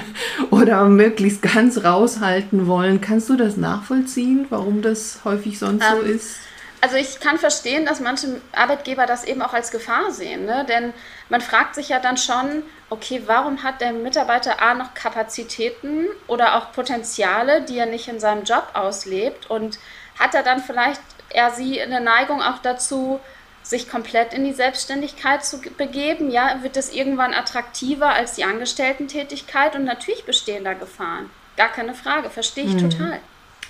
oder 0.50 0.84
möglichst 0.88 1.42
ganz 1.42 1.82
raushalten 1.84 2.66
wollen. 2.66 3.00
Kannst 3.00 3.28
du 3.30 3.36
das 3.36 3.56
nachvollziehen, 3.56 4.46
warum 4.50 4.82
das 4.82 5.20
häufig 5.24 5.58
sonst 5.58 5.84
ähm, 5.84 6.00
so 6.00 6.12
ist? 6.12 6.36
Also 6.84 6.96
ich 6.96 7.18
kann 7.18 7.38
verstehen, 7.38 7.86
dass 7.86 7.98
manche 8.00 8.42
Arbeitgeber 8.52 9.06
das 9.06 9.24
eben 9.24 9.40
auch 9.40 9.54
als 9.54 9.70
Gefahr 9.70 10.10
sehen, 10.10 10.44
ne? 10.44 10.66
denn 10.68 10.92
man 11.30 11.40
fragt 11.40 11.74
sich 11.76 11.88
ja 11.88 11.98
dann 11.98 12.18
schon, 12.18 12.62
okay, 12.90 13.22
warum 13.24 13.62
hat 13.62 13.80
der 13.80 13.94
Mitarbeiter 13.94 14.60
A 14.60 14.74
noch 14.74 14.92
Kapazitäten 14.92 16.04
oder 16.26 16.56
auch 16.56 16.72
Potenziale, 16.72 17.62
die 17.62 17.78
er 17.78 17.86
nicht 17.86 18.08
in 18.08 18.20
seinem 18.20 18.44
Job 18.44 18.68
auslebt 18.74 19.48
und 19.48 19.78
hat 20.18 20.34
er 20.34 20.42
dann 20.42 20.62
vielleicht 20.62 21.00
er 21.30 21.52
sie 21.52 21.80
eine 21.80 22.02
Neigung 22.02 22.42
auch 22.42 22.58
dazu, 22.58 23.18
sich 23.62 23.88
komplett 23.88 24.34
in 24.34 24.44
die 24.44 24.52
Selbstständigkeit 24.52 25.42
zu 25.42 25.62
begeben, 25.62 26.30
ja, 26.30 26.62
wird 26.62 26.76
es 26.76 26.92
irgendwann 26.92 27.32
attraktiver 27.32 28.10
als 28.10 28.34
die 28.34 28.44
Angestellten-Tätigkeit 28.44 29.74
und 29.74 29.84
natürlich 29.84 30.26
bestehen 30.26 30.64
da 30.64 30.74
Gefahren. 30.74 31.30
Gar 31.56 31.70
keine 31.70 31.94
Frage, 31.94 32.28
verstehe 32.28 32.64
ich 32.64 32.74
mhm. 32.74 32.90
total. 32.90 33.20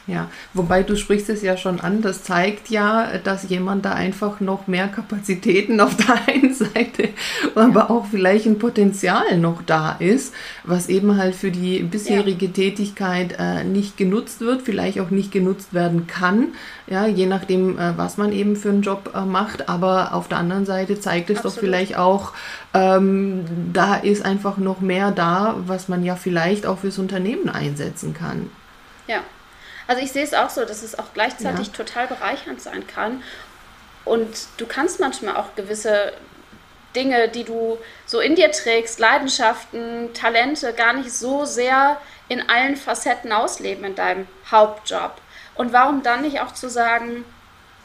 Ja, 0.07 0.29
wobei 0.53 0.83
du 0.83 0.97
sprichst 0.97 1.31
es 1.31 1.41
ja 1.41 1.57
schon 1.57 1.81
an, 1.81 2.03
das 2.03 2.23
zeigt 2.25 2.69
ja, 2.69 3.17
dass 3.25 3.49
jemand 3.49 3.87
da 3.87 3.93
einfach 3.93 4.39
noch 4.41 4.67
mehr 4.67 4.87
Kapazitäten 4.89 5.81
auf 5.81 5.97
der 5.97 6.29
einen 6.29 6.53
Seite, 6.53 7.09
aber 7.55 7.91
auch 7.91 8.05
vielleicht 8.11 8.45
ein 8.45 8.59
Potenzial 8.59 9.39
noch 9.39 9.63
da 9.63 9.93
ist, 9.93 10.35
was 10.63 10.91
eben 10.91 11.17
halt 11.17 11.35
für 11.35 11.51
die 11.51 11.83
bisherige 11.83 12.47
ja. 12.47 12.53
Tätigkeit 12.53 13.37
äh, 13.39 13.65
nicht 13.65 13.97
genutzt 13.97 14.41
wird, 14.41 14.61
vielleicht 14.61 15.01
auch 15.01 15.09
nicht 15.09 15.33
genutzt 15.33 15.73
werden 15.73 16.07
kann, 16.07 16.49
ja, 16.87 17.07
je 17.07 17.25
nachdem, 17.25 17.79
äh, 17.79 17.97
was 17.97 18.19
man 18.19 18.33
eben 18.33 18.57
für 18.57 18.69
einen 18.69 18.83
Job 18.83 19.13
äh, 19.15 19.23
macht. 19.23 19.71
Aber 19.71 20.13
auf 20.13 20.29
der 20.29 20.37
anderen 20.37 20.67
Seite 20.67 21.01
zeigt 21.01 21.31
es 21.31 21.39
Absolut. 21.39 21.57
doch 21.57 21.61
vielleicht 21.61 21.97
auch, 21.97 22.33
ähm, 22.75 23.45
da 23.73 23.95
ist 23.95 24.23
einfach 24.23 24.59
noch 24.59 24.81
mehr 24.81 25.11
da, 25.11 25.57
was 25.67 25.89
man 25.89 26.05
ja 26.05 26.15
vielleicht 26.15 26.67
auch 26.67 26.81
fürs 26.81 26.99
Unternehmen 26.99 27.49
einsetzen 27.49 28.13
kann. 28.13 28.51
Ja, 29.07 29.21
also 29.87 30.03
ich 30.03 30.13
sehe 30.13 30.25
es 30.25 30.35
auch 30.35 30.51
so, 30.51 30.65
dass 30.65 30.83
es 30.83 30.99
auch 30.99 31.13
gleichzeitig 31.15 31.69
ja. 31.69 31.73
total 31.73 32.07
bereichernd 32.07 32.61
sein 32.61 32.87
kann. 32.87 33.23
Und 34.05 34.47
du 34.59 34.67
kannst 34.67 35.01
manchmal 35.01 35.37
auch 35.37 35.55
gewisse 35.57 36.13
Dinge, 36.95 37.29
die 37.29 37.45
du 37.45 37.79
so 38.07 38.21
in 38.21 38.35
dir 38.35 38.51
trägst, 38.51 38.99
Leidenschaften, 38.99 40.13
Talente, 40.15 40.73
gar 40.73 40.93
nicht 40.93 41.13
so 41.13 41.45
sehr 41.45 42.01
in 42.29 42.49
allen 42.49 42.77
Facetten 42.77 43.33
ausleben 43.33 43.85
in 43.85 43.95
deinem 43.95 44.29
Hauptjob. 44.51 45.21
Und 45.55 45.73
warum 45.73 46.03
dann 46.03 46.23
nicht 46.23 46.41
auch 46.41 46.53
zu 46.53 46.69
sagen, 46.69 47.25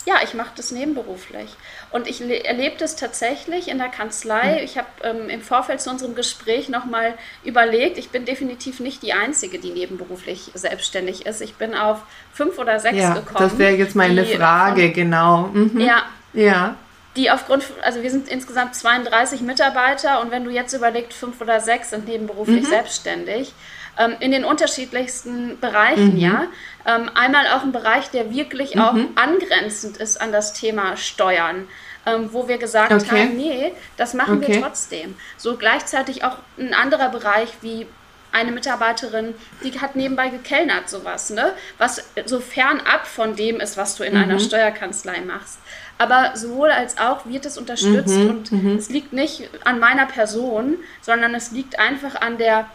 ja, 0.05 0.15
ich 0.23 0.33
mache 0.33 0.51
das 0.55 0.71
nebenberuflich. 0.71 1.49
Und 1.91 2.07
ich 2.07 2.21
erlebe 2.21 2.75
das 2.77 2.95
tatsächlich 2.95 3.67
in 3.67 3.77
der 3.77 3.89
Kanzlei. 3.89 4.57
Hm. 4.57 4.63
Ich 4.63 4.77
habe 4.77 4.87
ähm, 5.03 5.29
im 5.29 5.41
Vorfeld 5.41 5.81
zu 5.81 5.89
unserem 5.89 6.15
Gespräch 6.15 6.69
nochmal 6.69 7.15
überlegt, 7.43 7.97
ich 7.97 8.09
bin 8.09 8.25
definitiv 8.25 8.79
nicht 8.79 9.03
die 9.03 9.13
Einzige, 9.13 9.59
die 9.59 9.71
nebenberuflich 9.71 10.51
selbstständig 10.53 11.25
ist. 11.25 11.41
Ich 11.41 11.55
bin 11.55 11.75
auf 11.75 12.01
fünf 12.33 12.57
oder 12.57 12.79
sechs 12.79 12.97
ja, 12.97 13.13
gekommen. 13.13 13.37
Das 13.39 13.57
wäre 13.57 13.75
jetzt 13.75 13.95
meine 13.95 14.25
Frage, 14.25 14.83
von, 14.83 14.93
genau. 14.93 15.41
Mhm. 15.53 15.79
Ja. 15.79 16.03
Ja. 16.33 16.75
Die 17.15 17.31
aufgrund, 17.31 17.65
also 17.81 18.01
wir 18.03 18.11
sind 18.11 18.29
insgesamt 18.29 18.75
32 18.75 19.41
Mitarbeiter 19.41 20.21
und 20.21 20.31
wenn 20.31 20.45
du 20.45 20.51
jetzt 20.51 20.73
überlegst, 20.73 21.13
fünf 21.13 21.41
oder 21.41 21.59
sechs 21.59 21.89
sind 21.89 22.07
nebenberuflich 22.07 22.63
mhm. 22.63 22.69
selbstständig 22.69 23.53
ähm, 23.99 24.15
in 24.19 24.31
den 24.31 24.45
unterschiedlichsten 24.45 25.59
Bereichen, 25.59 26.15
mhm. 26.15 26.19
ja. 26.19 26.47
Ähm, 26.87 27.11
einmal 27.13 27.45
auch 27.47 27.61
ein 27.61 27.71
Bereich, 27.71 28.09
der 28.09 28.33
wirklich 28.33 28.75
mhm. 28.75 28.81
auch 28.81 28.95
angrenzend 29.15 29.97
ist 29.97 30.19
an 30.19 30.31
das 30.31 30.53
Thema 30.53 30.97
Steuern. 30.97 31.67
Ähm, 32.05 32.29
wo 32.31 32.47
wir 32.47 32.57
gesagt 32.57 32.93
okay. 32.93 33.23
haben, 33.23 33.35
nee, 33.35 33.73
das 33.97 34.13
machen 34.13 34.37
okay. 34.37 34.53
wir 34.53 34.61
trotzdem. 34.61 35.15
So 35.35 35.57
gleichzeitig 35.57 36.23
auch 36.23 36.37
ein 36.57 36.73
anderer 36.73 37.09
Bereich 37.09 37.49
wie 37.61 37.87
eine 38.31 38.51
Mitarbeiterin, 38.51 39.33
die 39.63 39.79
hat 39.79 39.95
nebenbei 39.95 40.29
gekellnert, 40.29 40.89
sowas, 40.89 41.29
ne? 41.29 41.53
Was 41.77 42.01
so 42.25 42.39
fernab 42.39 43.05
von 43.05 43.35
dem 43.35 43.59
ist, 43.59 43.75
was 43.75 43.95
du 43.95 44.03
in 44.03 44.13
mhm. 44.13 44.23
einer 44.23 44.39
Steuerkanzlei 44.39 45.21
machst. 45.21 45.59
Aber 45.97 46.31
sowohl 46.35 46.71
als 46.71 46.97
auch 46.97 47.25
wird 47.25 47.45
es 47.45 47.57
unterstützt 47.57 48.15
mhm. 48.15 48.29
und 48.29 48.51
mhm. 48.51 48.77
es 48.77 48.89
liegt 48.89 49.11
nicht 49.11 49.49
an 49.65 49.79
meiner 49.79 50.05
Person, 50.05 50.77
sondern 51.01 51.35
es 51.35 51.51
liegt 51.51 51.79
einfach 51.79 52.21
an 52.21 52.37
der 52.37 52.69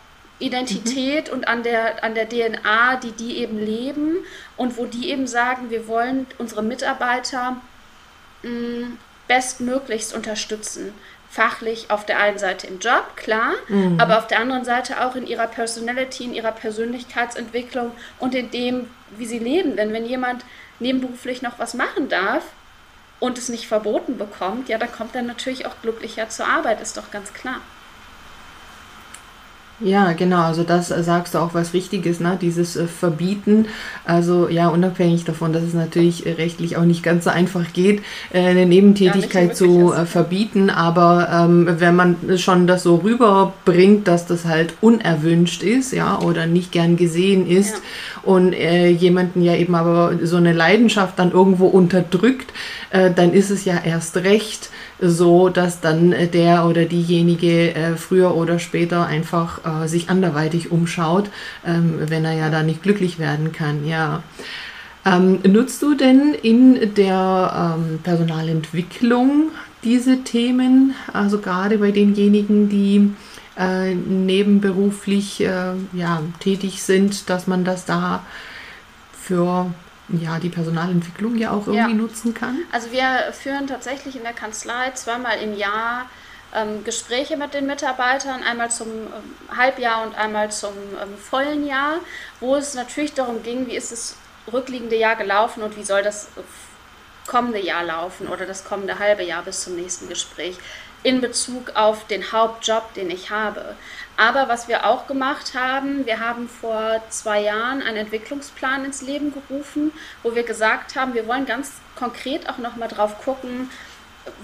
Identität 0.45 1.29
mhm. 1.29 1.35
und 1.35 1.49
an 1.49 1.63
der, 1.63 2.05
an 2.05 2.15
der 2.15 2.29
DNA, 2.29 2.97
die 2.97 3.13
die 3.13 3.39
eben 3.39 3.59
leben 3.59 4.17
und 4.57 4.77
wo 4.77 4.87
die 4.87 5.11
eben 5.11 5.27
sagen, 5.27 5.71
wir 5.71 5.89
wollen 5.89 6.27
unsere 6.39 6.63
Mitarbeiter 6.63 7.57
mh, 8.43 8.51
mm, 8.51 8.99
bestmöglichst 9.29 10.15
unterstützen. 10.15 10.93
Fachlich 11.31 11.91
auf 11.91 12.07
der 12.07 12.21
einen 12.21 12.39
Seite 12.39 12.69
im 12.69 12.79
Job, 12.79 13.17
klar, 13.17 13.55
mhm. 13.67 13.99
aber 13.99 14.19
auf 14.19 14.29
der 14.29 14.39
anderen 14.39 14.65
Seite 14.65 15.05
auch 15.05 15.17
in 15.17 15.27
ihrer 15.27 15.49
Personality, 15.49 16.25
in 16.25 16.35
ihrer 16.35 16.53
Persönlichkeitsentwicklung 16.53 17.91
und 18.21 18.37
in 18.37 18.53
dem, 18.53 18.89
wie 19.17 19.27
sie 19.27 19.41
leben. 19.41 19.75
Denn 19.75 19.93
wenn 19.93 20.07
jemand 20.07 20.45
nebenberuflich 20.79 21.43
noch 21.43 21.59
was 21.59 21.75
machen 21.75 22.09
darf 22.09 22.45
und 23.19 23.37
es 23.37 23.49
nicht 23.49 23.67
verboten 23.67 24.17
bekommt, 24.17 24.69
ja, 24.69 24.79
dann 24.79 24.93
kommt 24.93 25.17
er 25.17 25.23
natürlich 25.23 25.67
auch 25.67 25.75
glücklicher 25.83 26.29
zur 26.29 26.47
Arbeit, 26.47 26.81
ist 26.81 26.97
doch 26.97 27.11
ganz 27.11 27.33
klar. 27.33 27.61
Ja, 29.81 30.13
genau, 30.13 30.43
also 30.43 30.63
das 30.63 30.93
äh, 30.93 31.03
sagst 31.03 31.35
du 31.35 31.39
auch 31.39 31.53
was 31.53 31.75
Richtiges, 31.75 32.21
ne? 32.21 32.39
dieses 32.41 32.77
äh, 32.77 32.87
Verbieten. 32.87 33.67
Also 34.05 34.49
ja, 34.49 34.69
unabhängig 34.69 35.25
davon, 35.25 35.53
dass 35.53 35.65
es 35.65 35.75
natürlich 35.75 36.27
äh, 36.27 36.33
rechtlich 36.33 36.77
auch 36.77 36.85
nicht 36.85 37.03
ganz 37.03 37.25
so 37.25 37.31
einfach 37.31 37.73
geht, 37.73 38.03
äh, 38.33 38.39
eine 38.39 38.67
Nebentätigkeit 38.67 39.49
ja, 39.49 39.55
zu 39.55 39.93
äh, 39.93 40.07
verbieten, 40.07 40.71
aber 40.71 41.29
ähm, 41.29 41.69
wenn 41.81 41.97
man 41.97 42.17
schon 42.39 42.69
das 42.69 42.85
so 42.85 42.97
rüberbringt, 42.97 44.07
dass 44.07 44.27
das 44.27 44.45
halt 44.45 44.75
unerwünscht 44.81 45.65
ist, 45.65 45.93
ja, 45.93 46.21
oder 46.21 46.47
nicht 46.47 46.71
gern 46.71 46.97
gesehen 46.97 47.49
ist 47.49 47.75
ja. 47.75 47.81
und 48.23 48.53
äh, 48.53 48.89
jemanden 48.91 49.43
ja 49.43 49.57
eben 49.57 49.75
aber 49.75 50.19
so 50.23 50.37
eine 50.37 50.53
Leidenschaft 50.53 51.19
dann 51.19 51.33
irgendwo 51.33 51.67
unterdrückt, 51.67 52.53
dann 53.17 53.33
ist 53.33 53.51
es 53.51 53.65
ja 53.65 53.81
erst 53.85 54.19
recht 54.19 54.71
so, 55.01 55.49
dass 55.49 55.81
dann 55.81 56.13
äh, 56.13 56.29
der 56.29 56.67
oder 56.67 56.85
diejenige 56.85 57.75
äh, 57.75 57.97
früher 57.97 58.35
oder 58.37 58.59
später 58.59 59.07
einfach 59.07 59.85
äh, 59.85 59.89
sich 59.89 60.09
anderweitig 60.11 60.71
umschaut, 60.71 61.31
ähm, 61.67 61.95
wenn 62.07 62.25
er 62.25 62.35
ja 62.35 62.51
da 62.51 62.63
nicht 62.63 62.83
glücklich 62.83 63.19
werden 63.19 63.53
kann. 63.53 63.87
Ja. 63.87 64.23
Ähm, 65.07 65.41
nutzt 65.47 65.83
du 65.83 65.95
denn 65.95 66.35
in 66.35 66.95
der 66.95 67.77
ähm, 67.77 67.99
Personalentwicklung 68.03 69.51
diese 69.83 70.25
Themen, 70.25 70.95
also 71.13 71.39
gerade 71.39 71.79
bei 71.79 71.91
denjenigen, 71.91 72.71
die 72.71 73.13
äh, 73.59 73.95
nebenberuflich 73.95 75.43
äh, 75.43 75.75
ja, 75.93 76.23
tätig 76.41 76.83
sind, 76.83 77.29
dass 77.29 77.47
man 77.47 77.65
das 77.65 77.85
da 77.85 78.25
für 79.13 79.67
ja, 80.09 80.39
die 80.39 80.51
Personalentwicklung 80.51 81.37
ja 81.37 81.51
auch 81.51 81.67
irgendwie 81.67 81.93
ja. 81.93 81.97
nutzen 81.97 82.35
kann? 82.35 82.59
Also 82.73 82.93
wir 82.93 83.33
führen 83.33 83.67
tatsächlich 83.67 84.17
in 84.17 84.23
der 84.23 84.33
Kanzlei 84.33 84.91
zweimal 84.93 85.39
im 85.39 85.57
Jahr 85.57 86.07
ähm, 86.55 86.85
Gespräche 86.85 87.37
mit 87.37 87.55
den 87.55 87.67
Mitarbeitern, 87.67 88.43
einmal 88.43 88.71
zum 88.71 88.89
ähm, 88.89 89.57
Halbjahr 89.57 90.07
und 90.07 90.15
einmal 90.15 90.51
zum 90.53 90.73
ähm, 91.03 91.17
vollen 91.19 91.67
Jahr, 91.67 91.99
wo 92.41 92.57
es 92.57 92.75
natürlich 92.75 93.15
darum 93.15 93.43
ging, 93.43 93.67
wie 93.67 93.77
ist 93.77 93.93
das 93.93 94.17
rückliegende 94.53 94.97
Jahr 94.97 95.17
gelaufen 95.17 95.63
und 95.63 95.77
wie 95.77 95.85
soll 95.85 96.03
das 96.03 96.29
kommende 97.27 97.61
Jahr 97.61 97.85
laufen 97.85 98.29
oder 98.29 98.47
das 98.47 98.65
kommende 98.65 98.99
halbe 98.99 99.25
Jahr 99.25 99.43
bis 99.43 99.63
zum 99.63 99.77
nächsten 99.77 100.09
Gespräch 100.09 100.59
in 101.03 101.21
Bezug 101.21 101.73
auf 101.75 102.07
den 102.07 102.33
Hauptjob, 102.33 102.95
den 102.95 103.11
ich 103.11 103.31
habe. 103.31 103.77
Aber 104.17 104.49
was 104.49 104.69
wir 104.69 104.87
auch 104.87 105.07
gemacht 105.07 105.55
haben, 105.55 106.07
wir 106.07 106.21
haben 106.21 106.49
vor 106.49 107.03
zwei 107.09 107.41
Jahren 107.41 107.83
einen 107.83 107.97
Entwicklungsplan 107.97 108.85
ins 108.85 109.03
Leben 109.03 109.33
gerufen, 109.33 109.93
wo 110.23 110.35
wir 110.35 110.45
gesagt 110.45 110.95
haben, 110.95 111.15
wir 111.15 111.27
wollen 111.27 111.47
ganz 111.47 111.73
konkret 111.97 112.49
auch 112.49 112.59
nochmal 112.59 112.89
drauf 112.89 113.21
gucken, 113.25 113.71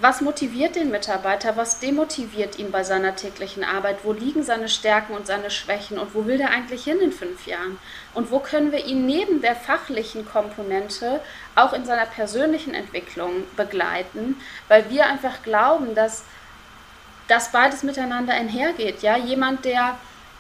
was 0.01 0.21
motiviert 0.21 0.77
den 0.77 0.91
Mitarbeiter, 0.91 1.57
was 1.57 1.81
demotiviert 1.81 2.59
ihn 2.59 2.71
bei 2.71 2.85
seiner 2.85 3.17
täglichen 3.17 3.65
Arbeit, 3.65 3.99
wo 4.03 4.13
liegen 4.13 4.43
seine 4.43 4.69
Stärken 4.69 5.15
und 5.15 5.27
seine 5.27 5.51
Schwächen 5.51 5.99
und 5.99 6.15
wo 6.15 6.27
will 6.27 6.37
der 6.37 6.51
eigentlich 6.51 6.85
hin 6.85 7.01
in 7.01 7.13
fünf 7.13 7.47
Jahren? 7.47 7.79
Und 8.13 8.31
wo 8.31 8.41
können 8.41 8.73
wir 8.73 8.85
ihn 8.85 9.07
neben 9.07 9.41
der 9.41 9.57
fachlichen 9.57 10.27
Komponente 10.27 11.21
auch 11.55 11.73
in 11.73 11.87
seiner 11.87 12.07
persönlichen 12.07 12.75
Entwicklung 12.75 13.45
begleiten, 13.57 14.37
weil 14.69 14.91
wir 14.91 15.07
einfach 15.07 15.43
glauben, 15.43 15.95
dass 15.95 16.25
dass 17.31 17.53
beides 17.53 17.83
miteinander 17.85 18.35
einhergeht. 18.35 19.03
Ja, 19.03 19.17
jemand, 19.17 19.65
der 19.65 19.97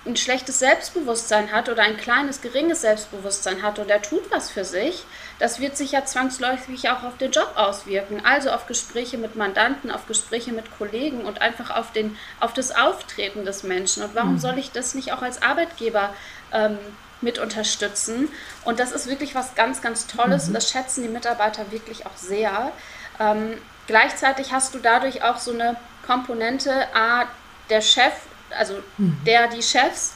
ein 0.06 0.16
schlechtes 0.16 0.58
Selbstbewusstsein 0.58 1.52
hat 1.52 1.68
oder 1.68 1.82
ein 1.82 1.96
kleines, 1.96 2.40
geringes 2.40 2.80
Selbstbewusstsein 2.80 3.62
hat 3.62 3.78
und 3.78 3.90
er 3.90 4.00
tut 4.00 4.30
was 4.30 4.50
für 4.50 4.64
sich, 4.64 5.04
das 5.38 5.60
wird 5.60 5.76
sich 5.76 5.92
ja 5.92 6.04
zwangsläufig 6.04 6.88
auch 6.88 7.02
auf 7.02 7.18
den 7.18 7.30
Job 7.30 7.52
auswirken. 7.54 8.22
Also 8.24 8.50
auf 8.50 8.66
Gespräche 8.66 9.18
mit 9.18 9.36
Mandanten, 9.36 9.90
auf 9.90 10.06
Gespräche 10.06 10.52
mit 10.52 10.76
Kollegen 10.78 11.26
und 11.26 11.42
einfach 11.42 11.76
auf, 11.76 11.92
den, 11.92 12.16
auf 12.40 12.54
das 12.54 12.74
Auftreten 12.74 13.44
des 13.44 13.62
Menschen. 13.62 14.02
Und 14.02 14.14
warum 14.14 14.32
mhm. 14.32 14.38
soll 14.38 14.58
ich 14.58 14.72
das 14.72 14.94
nicht 14.94 15.12
auch 15.12 15.22
als 15.22 15.42
Arbeitgeber 15.42 16.14
ähm, 16.52 16.78
mit 17.20 17.38
unterstützen. 17.38 18.30
Und 18.64 18.80
das 18.80 18.92
ist 18.92 19.06
wirklich 19.06 19.34
was 19.34 19.54
ganz, 19.54 19.82
ganz 19.82 20.06
Tolles 20.06 20.44
mhm. 20.44 20.48
und 20.48 20.54
das 20.54 20.70
schätzen 20.70 21.02
die 21.02 21.08
Mitarbeiter 21.08 21.70
wirklich 21.70 22.06
auch 22.06 22.16
sehr. 22.16 22.72
Ähm, 23.18 23.58
gleichzeitig 23.86 24.52
hast 24.52 24.74
du 24.74 24.78
dadurch 24.78 25.22
auch 25.22 25.38
so 25.38 25.52
eine 25.52 25.76
Komponente, 26.10 26.92
A, 26.92 27.26
der 27.68 27.80
Chef, 27.80 28.12
also 28.50 28.74
mhm. 28.98 29.16
der, 29.24 29.46
die 29.46 29.62
Chefs, 29.62 30.14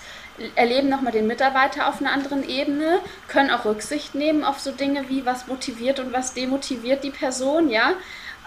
erleben 0.57 0.89
nochmal 0.89 1.13
den 1.13 1.29
Mitarbeiter 1.29 1.89
auf 1.89 2.01
einer 2.01 2.11
anderen 2.11 2.49
Ebene, 2.49 2.99
können 3.29 3.53
auch 3.53 3.65
Rücksicht 3.65 4.17
nehmen 4.17 4.43
auf 4.43 4.59
so 4.59 4.73
Dinge 4.73 5.09
wie, 5.09 5.25
was 5.25 5.47
motiviert 5.47 6.01
und 6.01 6.13
was 6.13 6.35
demotiviert 6.35 7.05
die 7.05 7.13
Person, 7.13 7.71
ja. 7.71 7.93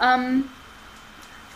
Ähm, 0.04 0.52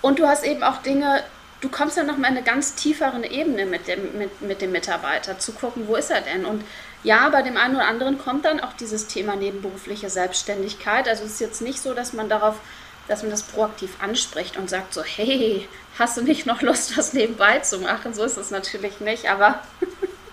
und 0.02 0.20
du 0.20 0.28
hast 0.28 0.46
eben 0.46 0.64
auch 0.64 0.78
Dinge, 0.78 1.24
du 1.60 1.68
kommst 1.68 1.98
dann 1.98 2.08
nochmal 2.08 2.32
in 2.32 2.38
eine 2.38 2.46
ganz 2.46 2.76
tiefere 2.76 3.26
Ebene 3.28 3.66
mit 3.66 3.90
dem, 3.90 4.18
mit, 4.18 4.42
mit 4.42 4.62
dem 4.62 4.72
Mitarbeiter, 4.72 5.40
zu 5.40 5.52
gucken, 5.52 5.90
wo 5.90 5.96
ist 5.98 6.10
er 6.10 6.22
denn? 6.22 6.46
Und 6.46 6.64
ja, 7.04 7.28
bei 7.28 7.42
dem 7.42 7.58
einen 7.58 7.76
oder 7.76 7.88
anderen 7.88 8.18
kommt 8.18 8.46
dann 8.46 8.62
auch 8.62 8.74
dieses 8.74 9.08
Thema 9.08 9.36
nebenberufliche 9.36 10.10
Selbstständigkeit. 10.10 11.10
Also 11.10 11.26
es 11.26 11.34
ist 11.34 11.42
jetzt 11.42 11.62
nicht 11.62 11.82
so, 11.82 11.94
dass 11.94 12.14
man 12.14 12.30
darauf, 12.30 12.60
dass 13.08 13.22
man 13.22 13.32
das 13.32 13.44
proaktiv 13.44 13.92
anspricht 14.02 14.58
und 14.58 14.70
sagt 14.70 14.94
so, 14.94 15.04
hey, 15.04 15.68
hast 16.00 16.18
du 16.18 16.22
nicht 16.22 16.46
noch 16.46 16.62
Lust, 16.62 16.98
das 16.98 17.14
nebenbei 17.14 17.60
zu 17.60 17.80
machen? 17.80 18.14
So 18.14 18.24
ist 18.24 18.38
es 18.38 18.52
natürlich 18.52 19.00
nicht, 19.00 19.30
aber 19.30 19.62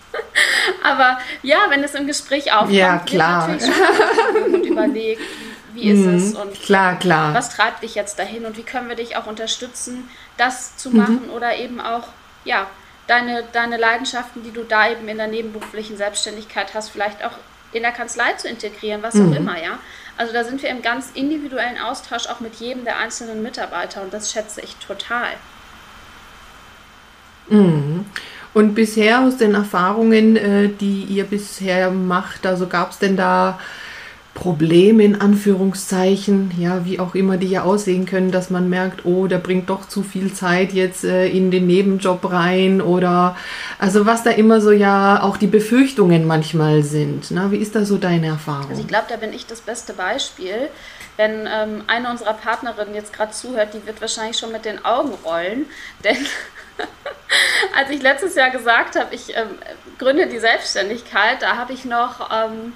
aber 0.83 1.19
ja, 1.43 1.57
wenn 1.69 1.83
es 1.83 1.95
im 1.95 2.07
Gespräch 2.07 2.51
aufkommt, 2.51 2.73
ja, 2.73 2.99
klar. 2.99 3.47
wird 3.47 3.61
natürlich 3.61 4.53
und 4.53 4.65
überlegt, 4.65 5.21
wie 5.73 5.91
ist 5.91 6.05
mhm. 6.05 6.15
es 6.15 6.33
und 6.33 6.61
klar, 6.61 6.97
klar. 6.97 7.33
was 7.33 7.55
treibt 7.55 7.83
dich 7.83 7.95
jetzt 7.95 8.17
dahin 8.19 8.45
und 8.45 8.57
wie 8.57 8.63
können 8.63 8.89
wir 8.89 8.95
dich 8.95 9.17
auch 9.17 9.27
unterstützen, 9.27 10.09
das 10.37 10.77
zu 10.77 10.89
machen 10.91 11.27
mhm. 11.27 11.33
oder 11.33 11.55
eben 11.57 11.79
auch, 11.79 12.07
ja, 12.43 12.67
deine, 13.07 13.43
deine 13.51 13.77
Leidenschaften, 13.77 14.43
die 14.43 14.51
du 14.51 14.63
da 14.63 14.89
eben 14.89 15.07
in 15.07 15.17
der 15.17 15.27
nebenberuflichen 15.27 15.97
Selbstständigkeit 15.97 16.73
hast, 16.73 16.89
vielleicht 16.89 17.23
auch 17.23 17.33
in 17.71 17.83
der 17.83 17.91
Kanzlei 17.91 18.33
zu 18.33 18.47
integrieren, 18.47 19.03
was 19.03 19.15
mhm. 19.15 19.31
auch 19.31 19.35
immer, 19.35 19.61
ja. 19.61 19.79
Also 20.19 20.33
da 20.33 20.43
sind 20.43 20.61
wir 20.61 20.69
im 20.69 20.81
ganz 20.81 21.11
individuellen 21.13 21.77
Austausch 21.77 22.27
auch 22.27 22.41
mit 22.41 22.55
jedem 22.55 22.83
der 22.83 22.97
einzelnen 22.97 23.41
Mitarbeiter 23.41 24.01
und 24.01 24.13
das 24.13 24.33
schätze 24.33 24.59
ich 24.59 24.75
total. 24.75 25.29
Mhm. 27.47 28.03
Und 28.53 28.75
bisher 28.75 29.21
aus 29.21 29.37
den 29.37 29.55
Erfahrungen, 29.55 30.35
äh, 30.35 30.67
die 30.67 31.03
ihr 31.03 31.23
bisher 31.23 31.89
macht, 31.89 32.45
also 32.45 32.67
gab 32.67 32.91
es 32.91 32.99
denn 32.99 33.15
da 33.15 33.61
Probleme 34.39 35.03
in 35.03 35.19
Anführungszeichen, 35.19 36.53
ja, 36.57 36.85
wie 36.85 37.01
auch 37.01 37.13
immer 37.13 37.35
die 37.35 37.49
ja 37.49 37.63
aussehen 37.63 38.05
können, 38.05 38.31
dass 38.31 38.49
man 38.49 38.69
merkt, 38.69 39.05
oh, 39.05 39.27
der 39.27 39.37
bringt 39.37 39.69
doch 39.69 39.85
zu 39.85 40.01
viel 40.01 40.33
Zeit 40.33 40.71
jetzt 40.71 41.03
äh, 41.03 41.27
in 41.27 41.51
den 41.51 41.67
Nebenjob 41.67 42.31
rein 42.31 42.81
oder 42.81 43.35
also 43.79 44.05
was 44.05 44.23
da 44.23 44.29
immer 44.29 44.61
so 44.61 44.71
ja 44.71 45.21
auch 45.23 45.35
die 45.35 45.47
Befürchtungen 45.47 46.25
manchmal 46.25 46.83
sind. 46.83 47.31
Ne? 47.31 47.51
Wie 47.51 47.57
ist 47.57 47.75
da 47.75 47.83
so 47.83 47.97
deine 47.97 48.27
Erfahrung? 48.27 48.69
Also 48.69 48.81
ich 48.81 48.87
glaube, 48.87 49.07
da 49.09 49.17
bin 49.17 49.33
ich 49.33 49.45
das 49.45 49.59
beste 49.59 49.91
Beispiel. 49.91 50.69
Wenn 51.17 51.45
ähm, 51.45 51.83
eine 51.87 52.09
unserer 52.09 52.33
Partnerinnen 52.33 52.95
jetzt 52.95 53.11
gerade 53.11 53.33
zuhört, 53.33 53.73
die 53.73 53.85
wird 53.85 53.99
wahrscheinlich 53.99 54.37
schon 54.37 54.53
mit 54.53 54.63
den 54.63 54.85
Augen 54.85 55.11
rollen, 55.25 55.65
denn 56.05 56.15
als 57.77 57.89
ich 57.89 58.01
letztes 58.01 58.35
Jahr 58.35 58.51
gesagt 58.51 58.97
habe, 58.97 59.13
ich 59.13 59.35
ähm, 59.35 59.49
gründe 59.97 60.27
die 60.27 60.39
Selbstständigkeit, 60.39 61.41
da 61.41 61.57
habe 61.57 61.73
ich 61.73 61.83
noch 61.83 62.29
ähm, 62.31 62.71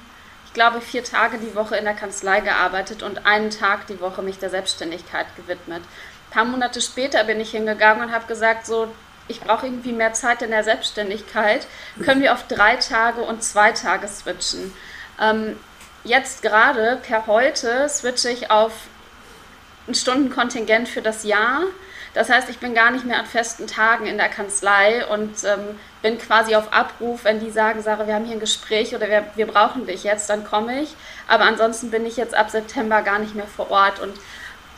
glaube, 0.54 0.82
vier 0.82 1.04
Tage 1.04 1.38
die 1.38 1.56
Woche 1.56 1.76
in 1.76 1.86
der 1.86 1.94
Kanzlei 1.94 2.42
gearbeitet 2.42 3.04
und 3.04 3.26
einen 3.26 3.50
Tag 3.50 3.88
die 3.88 4.00
Woche 4.00 4.22
mich 4.22 4.40
der 4.40 4.50
Selbstständigkeit 4.50 5.28
gewidmet. 5.36 5.82
Ein 5.84 6.34
paar 6.34 6.46
Monate 6.46 6.82
später 6.82 7.24
bin 7.24 7.40
ich 7.40 7.52
hingegangen 7.52 8.04
und 8.04 8.14
habe 8.14 8.26
gesagt, 8.28 8.66
so, 8.66 8.88
ich 9.28 9.40
brauche 9.40 9.66
irgendwie 9.66 9.94
mehr 9.94 10.14
Zeit 10.14 10.42
in 10.42 10.52
der 10.52 10.64
Selbstständigkeit. 10.64 11.66
Können 12.04 12.22
wir 12.22 12.34
auf 12.34 12.48
drei 12.48 12.76
Tage 12.76 13.22
und 13.22 13.44
zwei 13.44 13.72
Tage 13.72 14.08
switchen? 14.08 14.74
Ähm, 15.22 15.58
jetzt 16.04 16.42
gerade, 16.42 17.00
per 17.02 17.28
heute, 17.28 17.88
switche 17.88 18.30
ich 18.30 18.52
auf 18.52 18.74
ein 19.88 19.96
Stundenkontingent 19.96 20.90
für 20.90 21.02
das 21.02 21.24
Jahr 21.24 21.64
das 22.14 22.30
heißt, 22.30 22.50
ich 22.50 22.60
bin 22.60 22.76
gar 22.76 22.92
nicht 22.92 23.06
mehr 23.06 23.20
an 23.20 23.26
festen 23.26 23.66
Tagen 23.66 24.06
in 24.06 24.18
der 24.18 24.30
Kanzlei 24.30 25.06
und 25.08 25.44
ähm, 25.46 25.80
bin 26.04 26.20
quasi 26.20 26.56
auf 26.56 26.72
Abruf, 26.72 27.24
wenn 27.24 27.40
die 27.40 27.50
sagen, 27.50 27.82
Sarah, 27.82 28.06
wir 28.06 28.14
haben 28.14 28.26
hier 28.26 28.36
ein 28.36 28.40
Gespräch 28.40 28.94
oder 28.94 29.10
wir, 29.10 29.26
wir 29.36 29.48
brauchen 29.48 29.88
dich 29.88 30.04
jetzt, 30.04 30.30
dann 30.30 30.44
komme 30.44 30.82
ich. 30.82 30.96
Aber 31.28 31.46
ansonsten 31.46 31.90
bin 31.90 32.06
ich 32.06 32.16
jetzt 32.16 32.36
ab 32.36 32.52
September 32.52 33.02
gar 33.02 33.18
nicht 33.18 33.34
mehr 33.34 33.48
vor 33.48 33.72
Ort. 33.72 34.00
Und 34.00 34.14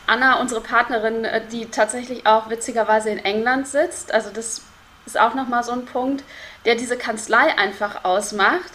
Anna, 0.06 0.40
unsere 0.40 0.62
Partnerin, 0.62 1.26
äh, 1.26 1.42
die 1.46 1.66
tatsächlich 1.66 2.26
auch 2.26 2.48
witzigerweise 2.48 3.10
in 3.10 3.18
England 3.18 3.68
sitzt, 3.68 4.14
also 4.14 4.30
das 4.30 4.62
ist 5.04 5.20
auch 5.20 5.34
nochmal 5.34 5.62
so 5.62 5.72
ein 5.72 5.84
Punkt, 5.84 6.24
der 6.64 6.74
diese 6.74 6.96
Kanzlei 6.96 7.56
einfach 7.58 8.04
ausmacht. 8.04 8.72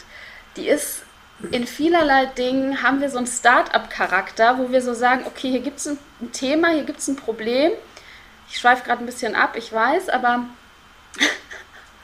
Die 0.55 0.67
ist 0.67 1.01
in 1.49 1.65
vielerlei 1.65 2.27
Dingen, 2.27 2.83
haben 2.83 3.01
wir 3.01 3.09
so 3.09 3.17
einen 3.17 3.27
Start-up-Charakter, 3.27 4.59
wo 4.59 4.69
wir 4.69 4.83
so 4.83 4.93
sagen, 4.93 5.23
okay, 5.25 5.49
hier 5.49 5.61
gibt 5.61 5.79
es 5.79 5.87
ein 5.87 6.31
Thema, 6.31 6.69
hier 6.69 6.83
gibt 6.83 6.99
es 6.99 7.07
ein 7.07 7.15
Problem 7.15 7.71
ich 8.49 8.57
schweife 8.59 8.83
gerade 8.83 9.03
ein 9.03 9.05
bisschen 9.05 9.35
ab, 9.35 9.55
ich 9.55 9.71
weiß, 9.71 10.09
aber 10.09 10.45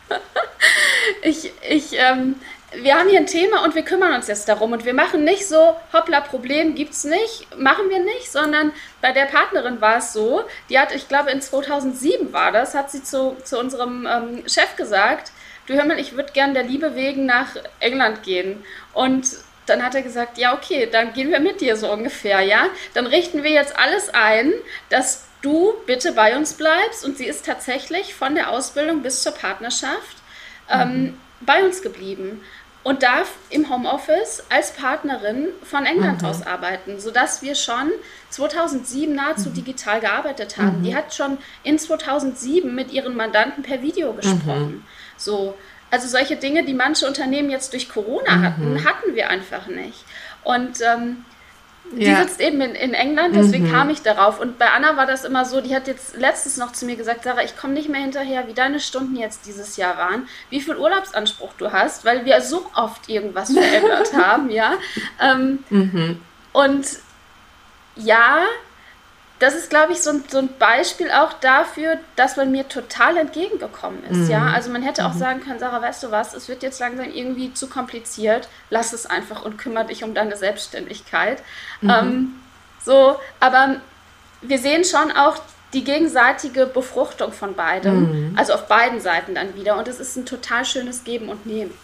ich, 1.22 1.52
ich, 1.68 1.94
ähm, 1.94 2.36
wir 2.74 2.96
haben 2.96 3.10
hier 3.10 3.20
ein 3.20 3.28
Thema 3.28 3.64
und 3.64 3.76
wir 3.76 3.84
kümmern 3.84 4.14
uns 4.14 4.28
jetzt 4.28 4.50
darum. 4.50 4.74
Und 4.74 4.86
wir 4.86 4.94
machen 4.94 5.24
nicht 5.24 5.48
so, 5.48 5.76
hoppla, 5.94 6.22
Problem 6.22 6.76
gibt's 6.76 7.04
nicht, 7.06 7.48
machen 7.58 7.90
wir 7.90 8.00
nicht, 8.00 8.32
sondern 8.32 8.74
bei 9.02 9.12
der 9.12 9.26
Partnerin 9.26 9.80
war 9.80 9.98
es 9.98 10.14
so, 10.14 10.44
die 10.70 10.78
hat, 10.78 10.94
ich 10.94 11.08
glaube, 11.08 11.32
in 11.32 11.42
2007 11.42 12.34
war 12.34 12.52
das, 12.52 12.76
hat 12.76 12.92
sie 12.92 13.04
zu, 13.04 13.38
zu 13.44 13.58
unserem 13.60 14.06
ähm, 14.06 14.44
Chef 14.48 14.76
gesagt, 14.76 15.32
du 15.68 15.76
hör 15.76 15.86
mal, 15.86 16.00
ich 16.00 16.16
würde 16.16 16.34
gern 16.34 16.54
der 16.54 16.64
Liebe 16.64 16.96
wegen 16.96 17.26
nach 17.26 17.56
England 17.80 18.24
gehen. 18.24 18.64
Und 18.94 19.28
dann 19.66 19.84
hat 19.84 19.96
er 19.96 20.02
gesagt, 20.02 20.38
ja, 20.38 20.54
okay, 20.54 20.88
dann 20.92 21.14
gehen 21.14 21.30
wir 21.30 21.40
mit 21.40 21.62
dir 21.62 21.76
so 21.78 21.92
ungefähr, 21.92 22.42
ja. 22.42 22.68
Dann 22.94 23.08
richten 23.08 23.44
wir 23.44 23.52
jetzt 23.52 23.78
alles 23.78 24.10
ein, 24.14 24.54
dass 24.90 25.27
du 25.42 25.74
bitte 25.86 26.14
bei 26.14 26.38
uns 26.38 26.54
bleibst. 26.54 27.06
Und 27.06 27.18
sie 27.18 27.26
ist 27.26 27.46
tatsächlich 27.46 28.14
von 28.14 28.36
der 28.36 28.52
Ausbildung 28.52 29.02
bis 29.02 29.24
zur 29.24 29.34
Partnerschaft 29.34 30.18
ähm, 30.70 31.02
mhm. 31.02 31.18
bei 31.42 31.64
uns 31.64 31.82
geblieben 31.82 32.42
und 32.88 33.04
darf 33.04 33.30
im 33.50 33.70
Homeoffice 33.70 34.44
als 34.50 34.72
Partnerin 34.72 35.50
von 35.64 35.86
England 35.86 36.22
mhm. 36.22 36.28
aus 36.30 36.48
arbeiten, 36.48 37.02
sodass 37.02 37.42
wir 37.42 37.54
schon 37.54 37.92
2007 38.30 39.14
nahezu 39.14 39.50
mhm. 39.50 39.56
digital 39.56 40.00
gearbeitet 40.00 40.58
haben. 40.58 40.80
Mhm. 40.80 40.84
Die 40.84 40.96
hat 40.96 41.14
schon 41.14 41.38
in 41.64 41.78
2007 41.78 42.74
mit 42.74 42.94
ihren 42.94 43.18
Mandanten 43.18 43.62
per 43.62 43.82
Video 43.82 44.14
gesprochen. 44.14 44.76
Mhm. 44.76 44.84
So, 45.18 45.56
also 45.92 46.08
solche 46.08 46.38
Dinge, 46.38 46.64
die 46.64 46.74
manche 46.74 47.06
Unternehmen 47.08 47.50
jetzt 47.50 47.74
durch 47.74 47.90
Corona 47.90 48.42
hatten, 48.42 48.76
mhm. 48.76 48.86
hatten 48.86 49.16
wir 49.16 49.30
einfach 49.30 49.68
nicht. 49.68 50.06
Und 50.46 50.80
ähm, 50.82 51.26
die 51.92 52.06
ja. 52.06 52.22
sitzt 52.22 52.42
eben 52.42 52.62
in, 52.62 52.76
in 52.76 52.94
England, 52.94 53.36
deswegen 53.36 53.68
mhm. 53.68 53.72
kam 53.72 53.90
ich 53.90 54.02
darauf. 54.02 54.40
Und 54.40 54.58
bei 54.58 54.70
Anna 54.70 54.98
war 54.98 55.06
das 55.06 55.24
immer 55.24 55.46
so, 55.46 55.62
die 55.62 55.76
hat 55.76 55.88
jetzt 55.88 56.18
letztens 56.18 56.58
noch 56.58 56.72
zu 56.72 56.86
mir 56.86 56.96
gesagt, 56.96 57.24
Sarah, 57.24 57.44
ich 57.44 57.58
komme 57.58 57.74
nicht 57.74 57.90
mehr 57.90 58.02
hinterher, 58.02 58.48
wie 58.48 58.54
deine 58.54 58.80
Stunden 58.80 59.16
jetzt 59.16 59.46
dieses 59.46 59.78
Jahr 59.78 59.98
waren, 59.98 60.28
wie 60.50 60.62
viel 60.62 60.76
Urlaubsanspruch 60.76 61.54
du 61.58 61.72
hast, 61.72 62.06
weil 62.06 62.26
wir 62.26 62.42
so 62.42 62.70
oft 62.76 63.10
irgendwas 63.10 63.52
verändert 63.52 64.14
haben, 64.18 64.50
ja. 64.50 64.74
Ähm, 65.22 65.64
mhm. 65.70 66.22
Und 66.54 66.88
ja, 67.96 68.46
das 69.40 69.54
ist, 69.54 69.70
glaube 69.70 69.94
ich, 69.94 70.02
so 70.02 70.10
ein, 70.10 70.24
so 70.28 70.40
ein 70.40 70.50
Beispiel 70.58 71.12
auch 71.12 71.34
dafür, 71.34 72.00
dass 72.16 72.38
man 72.38 72.52
mir 72.52 72.68
total 72.68 73.18
entgegengekommen 73.18 74.04
ist. 74.10 74.18
Mhm. 74.18 74.30
Ja, 74.30 74.48
also 74.48 74.72
man 74.72 74.82
hätte 74.82 75.06
auch 75.06 75.14
mhm. 75.14 75.20
sagen 75.20 75.42
können, 75.42 75.60
Sarah, 75.60 75.82
weißt 75.82 76.04
du 76.04 76.12
was, 76.12 76.34
es 76.34 76.48
wird 76.48 76.64
jetzt 76.64 76.80
langsam 76.80 77.06
irgendwie 77.06 77.54
zu 77.54 77.68
kompliziert, 77.68 78.50
lass 78.70 78.94
es 78.94 79.06
einfach 79.06 79.46
und 79.46 79.58
kümmere 79.58 79.86
dich 79.86 80.04
um 80.04 80.14
deine 80.16 80.36
Selbstständigkeit. 80.36 81.44
Mhm. 81.82 81.90
Ähm, 81.90 82.36
so, 82.84 83.18
aber 83.40 83.82
wir 84.42 84.58
sehen 84.58 84.84
schon 84.84 85.12
auch 85.12 85.38
die 85.74 85.84
gegenseitige 85.84 86.66
Befruchtung 86.66 87.32
von 87.32 87.54
beidem, 87.54 88.32
mhm. 88.32 88.38
also 88.38 88.54
auf 88.54 88.68
beiden 88.68 89.02
Seiten 89.02 89.36
dann 89.36 89.54
wieder. 89.56 89.78
Und 89.78 89.88
es 89.88 90.00
ist 90.00 90.16
ein 90.16 90.26
total 90.26 90.66
schönes 90.66 91.04
Geben 91.04 91.30
und 91.30 91.46
Nehmen. 91.46 91.78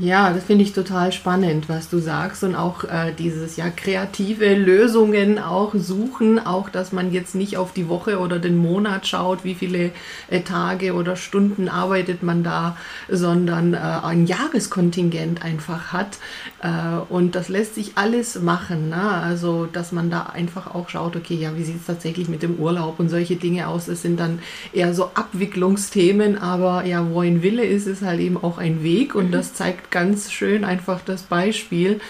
Ja, 0.00 0.32
das 0.32 0.44
finde 0.44 0.64
ich 0.64 0.72
total 0.72 1.12
spannend, 1.12 1.68
was 1.68 1.90
du 1.90 1.98
sagst. 1.98 2.42
Und 2.42 2.54
auch 2.54 2.84
äh, 2.84 3.12
dieses 3.12 3.56
ja 3.58 3.68
kreative 3.68 4.54
Lösungen 4.54 5.38
auch 5.38 5.74
suchen, 5.74 6.38
auch 6.38 6.70
dass 6.70 6.92
man 6.92 7.12
jetzt 7.12 7.34
nicht 7.34 7.58
auf 7.58 7.74
die 7.74 7.86
Woche 7.86 8.18
oder 8.18 8.38
den 8.38 8.56
Monat 8.56 9.06
schaut, 9.06 9.44
wie 9.44 9.54
viele 9.54 9.90
äh, 10.30 10.40
Tage 10.40 10.94
oder 10.94 11.16
Stunden 11.16 11.68
arbeitet 11.68 12.22
man 12.22 12.42
da, 12.42 12.78
sondern 13.10 13.74
äh, 13.74 13.76
ein 13.76 14.26
Jahreskontingent 14.26 15.44
einfach 15.44 15.92
hat. 15.92 16.16
Äh, 16.62 17.12
und 17.12 17.34
das 17.34 17.50
lässt 17.50 17.74
sich 17.74 17.92
alles 17.96 18.40
machen, 18.40 18.88
ne? 18.88 19.02
also 19.02 19.66
dass 19.66 19.92
man 19.92 20.08
da 20.08 20.30
einfach 20.32 20.74
auch 20.74 20.88
schaut, 20.88 21.14
okay, 21.14 21.34
ja, 21.34 21.54
wie 21.56 21.62
sieht 21.64 21.80
es 21.80 21.86
tatsächlich 21.86 22.30
mit 22.30 22.42
dem 22.42 22.56
Urlaub 22.56 23.00
und 23.00 23.10
solche 23.10 23.36
Dinge 23.36 23.68
aus, 23.68 23.84
das 23.84 24.00
sind 24.00 24.18
dann 24.18 24.38
eher 24.72 24.94
so 24.94 25.10
Abwicklungsthemen, 25.12 26.38
aber 26.38 26.86
ja, 26.86 27.06
wo 27.10 27.20
ein 27.20 27.42
Wille 27.42 27.64
ist, 27.64 27.86
ist 27.86 28.00
halt 28.00 28.20
eben 28.20 28.42
auch 28.42 28.56
ein 28.56 28.82
Weg. 28.82 29.14
Und 29.14 29.32
das 29.32 29.52
zeigt 29.52 29.89
ganz 29.90 30.32
schön 30.32 30.64
einfach 30.64 31.00
das 31.04 31.22
Beispiel. 31.22 32.00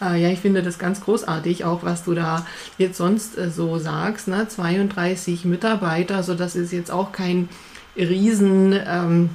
Äh, 0.00 0.20
ja, 0.22 0.28
ich 0.28 0.40
finde 0.40 0.62
das 0.62 0.78
ganz 0.78 1.00
großartig, 1.00 1.64
auch 1.64 1.82
was 1.82 2.04
du 2.04 2.14
da 2.14 2.46
jetzt 2.78 2.96
sonst 2.96 3.38
äh, 3.38 3.50
so 3.50 3.78
sagst. 3.78 4.28
Ne? 4.28 4.48
32 4.48 5.44
Mitarbeiter, 5.44 6.22
so 6.22 6.34
das 6.34 6.56
ist 6.56 6.72
jetzt 6.72 6.90
auch 6.90 7.12
kein 7.12 7.48
Riesen. 7.96 8.78
Ähm, 8.86 9.30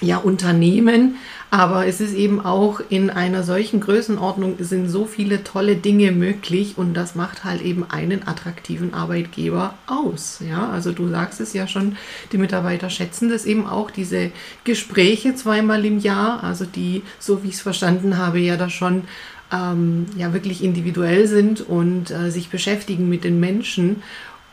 ja, 0.00 0.18
Unternehmen, 0.18 1.16
aber 1.50 1.86
es 1.86 2.00
ist 2.00 2.14
eben 2.14 2.44
auch 2.44 2.80
in 2.90 3.08
einer 3.08 3.42
solchen 3.42 3.80
Größenordnung 3.80 4.56
sind 4.58 4.88
so 4.88 5.06
viele 5.06 5.44
tolle 5.44 5.76
Dinge 5.76 6.12
möglich 6.12 6.74
und 6.76 6.94
das 6.94 7.14
macht 7.14 7.44
halt 7.44 7.62
eben 7.62 7.84
einen 7.88 8.28
attraktiven 8.28 8.92
Arbeitgeber 8.92 9.74
aus. 9.86 10.40
Ja, 10.46 10.68
also 10.68 10.92
du 10.92 11.08
sagst 11.08 11.40
es 11.40 11.54
ja 11.54 11.66
schon, 11.66 11.96
die 12.32 12.38
Mitarbeiter 12.38 12.90
schätzen 12.90 13.30
das 13.30 13.46
eben 13.46 13.66
auch, 13.66 13.90
diese 13.90 14.30
Gespräche 14.64 15.34
zweimal 15.34 15.84
im 15.84 15.98
Jahr, 15.98 16.44
also 16.44 16.64
die, 16.66 17.02
so 17.18 17.42
wie 17.42 17.48
ich 17.48 17.54
es 17.54 17.62
verstanden 17.62 18.18
habe, 18.18 18.38
ja 18.40 18.56
da 18.56 18.68
schon 18.68 19.04
ähm, 19.50 20.06
ja 20.16 20.34
wirklich 20.34 20.62
individuell 20.62 21.26
sind 21.26 21.62
und 21.62 22.10
äh, 22.10 22.30
sich 22.30 22.50
beschäftigen 22.50 23.08
mit 23.08 23.24
den 23.24 23.40
Menschen. 23.40 24.02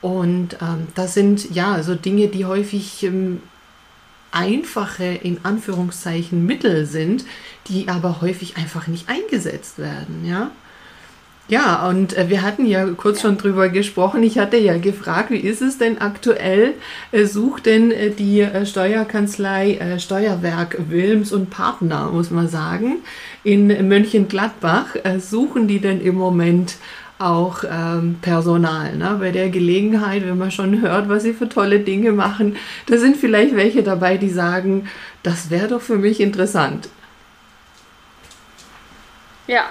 Und 0.01 0.57
ähm, 0.61 0.87
das 0.95 1.13
sind 1.13 1.53
ja 1.53 1.73
also 1.73 1.95
Dinge, 1.95 2.27
die 2.27 2.45
häufig 2.45 3.03
ähm, 3.03 3.41
einfache, 4.35 5.05
in 5.05 5.39
Anführungszeichen, 5.43 6.45
Mittel 6.45 6.85
sind, 6.85 7.25
die 7.67 7.87
aber 7.87 8.21
häufig 8.21 8.57
einfach 8.57 8.87
nicht 8.87 9.09
eingesetzt 9.09 9.79
werden, 9.79 10.25
ja. 10.25 10.51
Ja, 11.47 11.87
und 11.87 12.17
äh, 12.17 12.27
wir 12.29 12.41
hatten 12.41 12.65
ja 12.65 12.87
kurz 12.87 13.21
schon 13.21 13.37
drüber 13.37 13.69
gesprochen. 13.69 14.23
Ich 14.23 14.39
hatte 14.39 14.57
ja 14.57 14.79
gefragt, 14.79 15.29
wie 15.29 15.37
ist 15.37 15.61
es 15.61 15.77
denn 15.77 15.99
aktuell? 15.99 16.73
Äh, 17.11 17.25
sucht 17.25 17.67
denn 17.67 17.91
äh, 17.91 18.09
die 18.09 18.47
Steuerkanzlei 18.65 19.99
Steuerwerk 19.99 20.77
Wilms 20.89 21.31
und 21.31 21.51
Partner, 21.51 22.09
muss 22.11 22.31
man 22.31 22.47
sagen, 22.47 22.97
in 23.43 23.67
Mönchengladbach? 23.87 24.95
Suchen 25.19 25.67
die 25.67 25.79
denn 25.79 26.01
im 26.01 26.15
Moment 26.15 26.77
auch 27.17 27.63
ähm, 27.63 28.19
Personal. 28.21 28.95
Ne? 28.95 29.17
Bei 29.19 29.31
der 29.31 29.49
Gelegenheit, 29.49 30.25
wenn 30.25 30.37
man 30.37 30.51
schon 30.51 30.81
hört, 30.81 31.07
was 31.07 31.23
sie 31.23 31.33
für 31.33 31.47
tolle 31.47 31.79
Dinge 31.79 32.11
machen, 32.11 32.57
da 32.87 32.97
sind 32.97 33.15
vielleicht 33.15 33.55
welche 33.55 33.83
dabei, 33.83 34.17
die 34.17 34.29
sagen, 34.29 34.89
das 35.23 35.49
wäre 35.49 35.69
doch 35.69 35.81
für 35.81 35.97
mich 35.97 36.19
interessant. 36.19 36.89
Ja, 39.47 39.65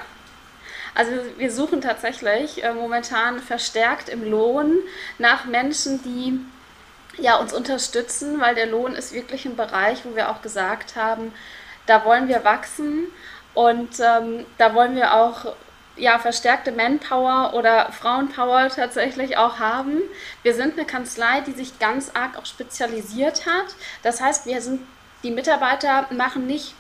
also 0.94 1.11
wir 1.37 1.50
suchen 1.50 1.80
tatsächlich 1.80 2.62
äh, 2.62 2.72
momentan 2.72 3.40
verstärkt 3.40 4.09
im 4.09 4.30
Lohn 4.30 4.78
nach 5.18 5.44
Menschen, 5.44 6.00
die 6.02 6.40
ja, 7.20 7.37
uns 7.37 7.52
unterstützen, 7.52 8.40
weil 8.40 8.54
der 8.54 8.66
Lohn 8.66 8.94
ist 8.94 9.12
wirklich 9.12 9.44
ein 9.44 9.57
Bereich, 9.57 10.04
wo 10.04 10.16
wir 10.16 10.30
auch 10.30 10.42
gesagt 10.42 10.96
haben, 10.96 11.33
da 11.87 12.04
wollen 12.04 12.28
wir 12.28 12.44
wachsen 12.44 13.09
und 13.52 14.00
ähm, 14.00 14.46
da 14.59 14.74
wollen 14.74 14.96
wir 14.96 15.14
auch 15.14 15.54
ja, 15.96 16.18
verstärkte 16.18 16.72
Manpower 16.72 17.54
oder 17.54 17.92
Frauenpower 17.92 18.68
tatsächlich 18.68 19.37
auch 19.37 19.59
haben. 19.59 20.02
Wir 20.42 20.54
sind 20.54 20.74
eine 20.74 20.87
Kanzlei, 20.87 21.40
die 21.40 21.52
sich 21.52 21.78
ganz 21.78 22.11
arg 22.14 22.37
auch 22.37 22.46
spezialisiert 22.46 23.46
hat. 23.46 23.74
Das 24.02 24.20
heißt, 24.20 24.46
wir 24.46 24.61
sind, 24.61 24.83
die 25.22 25.30
Mitarbeiter 25.30 26.07
machen 26.11 26.46
nicht 26.46 26.74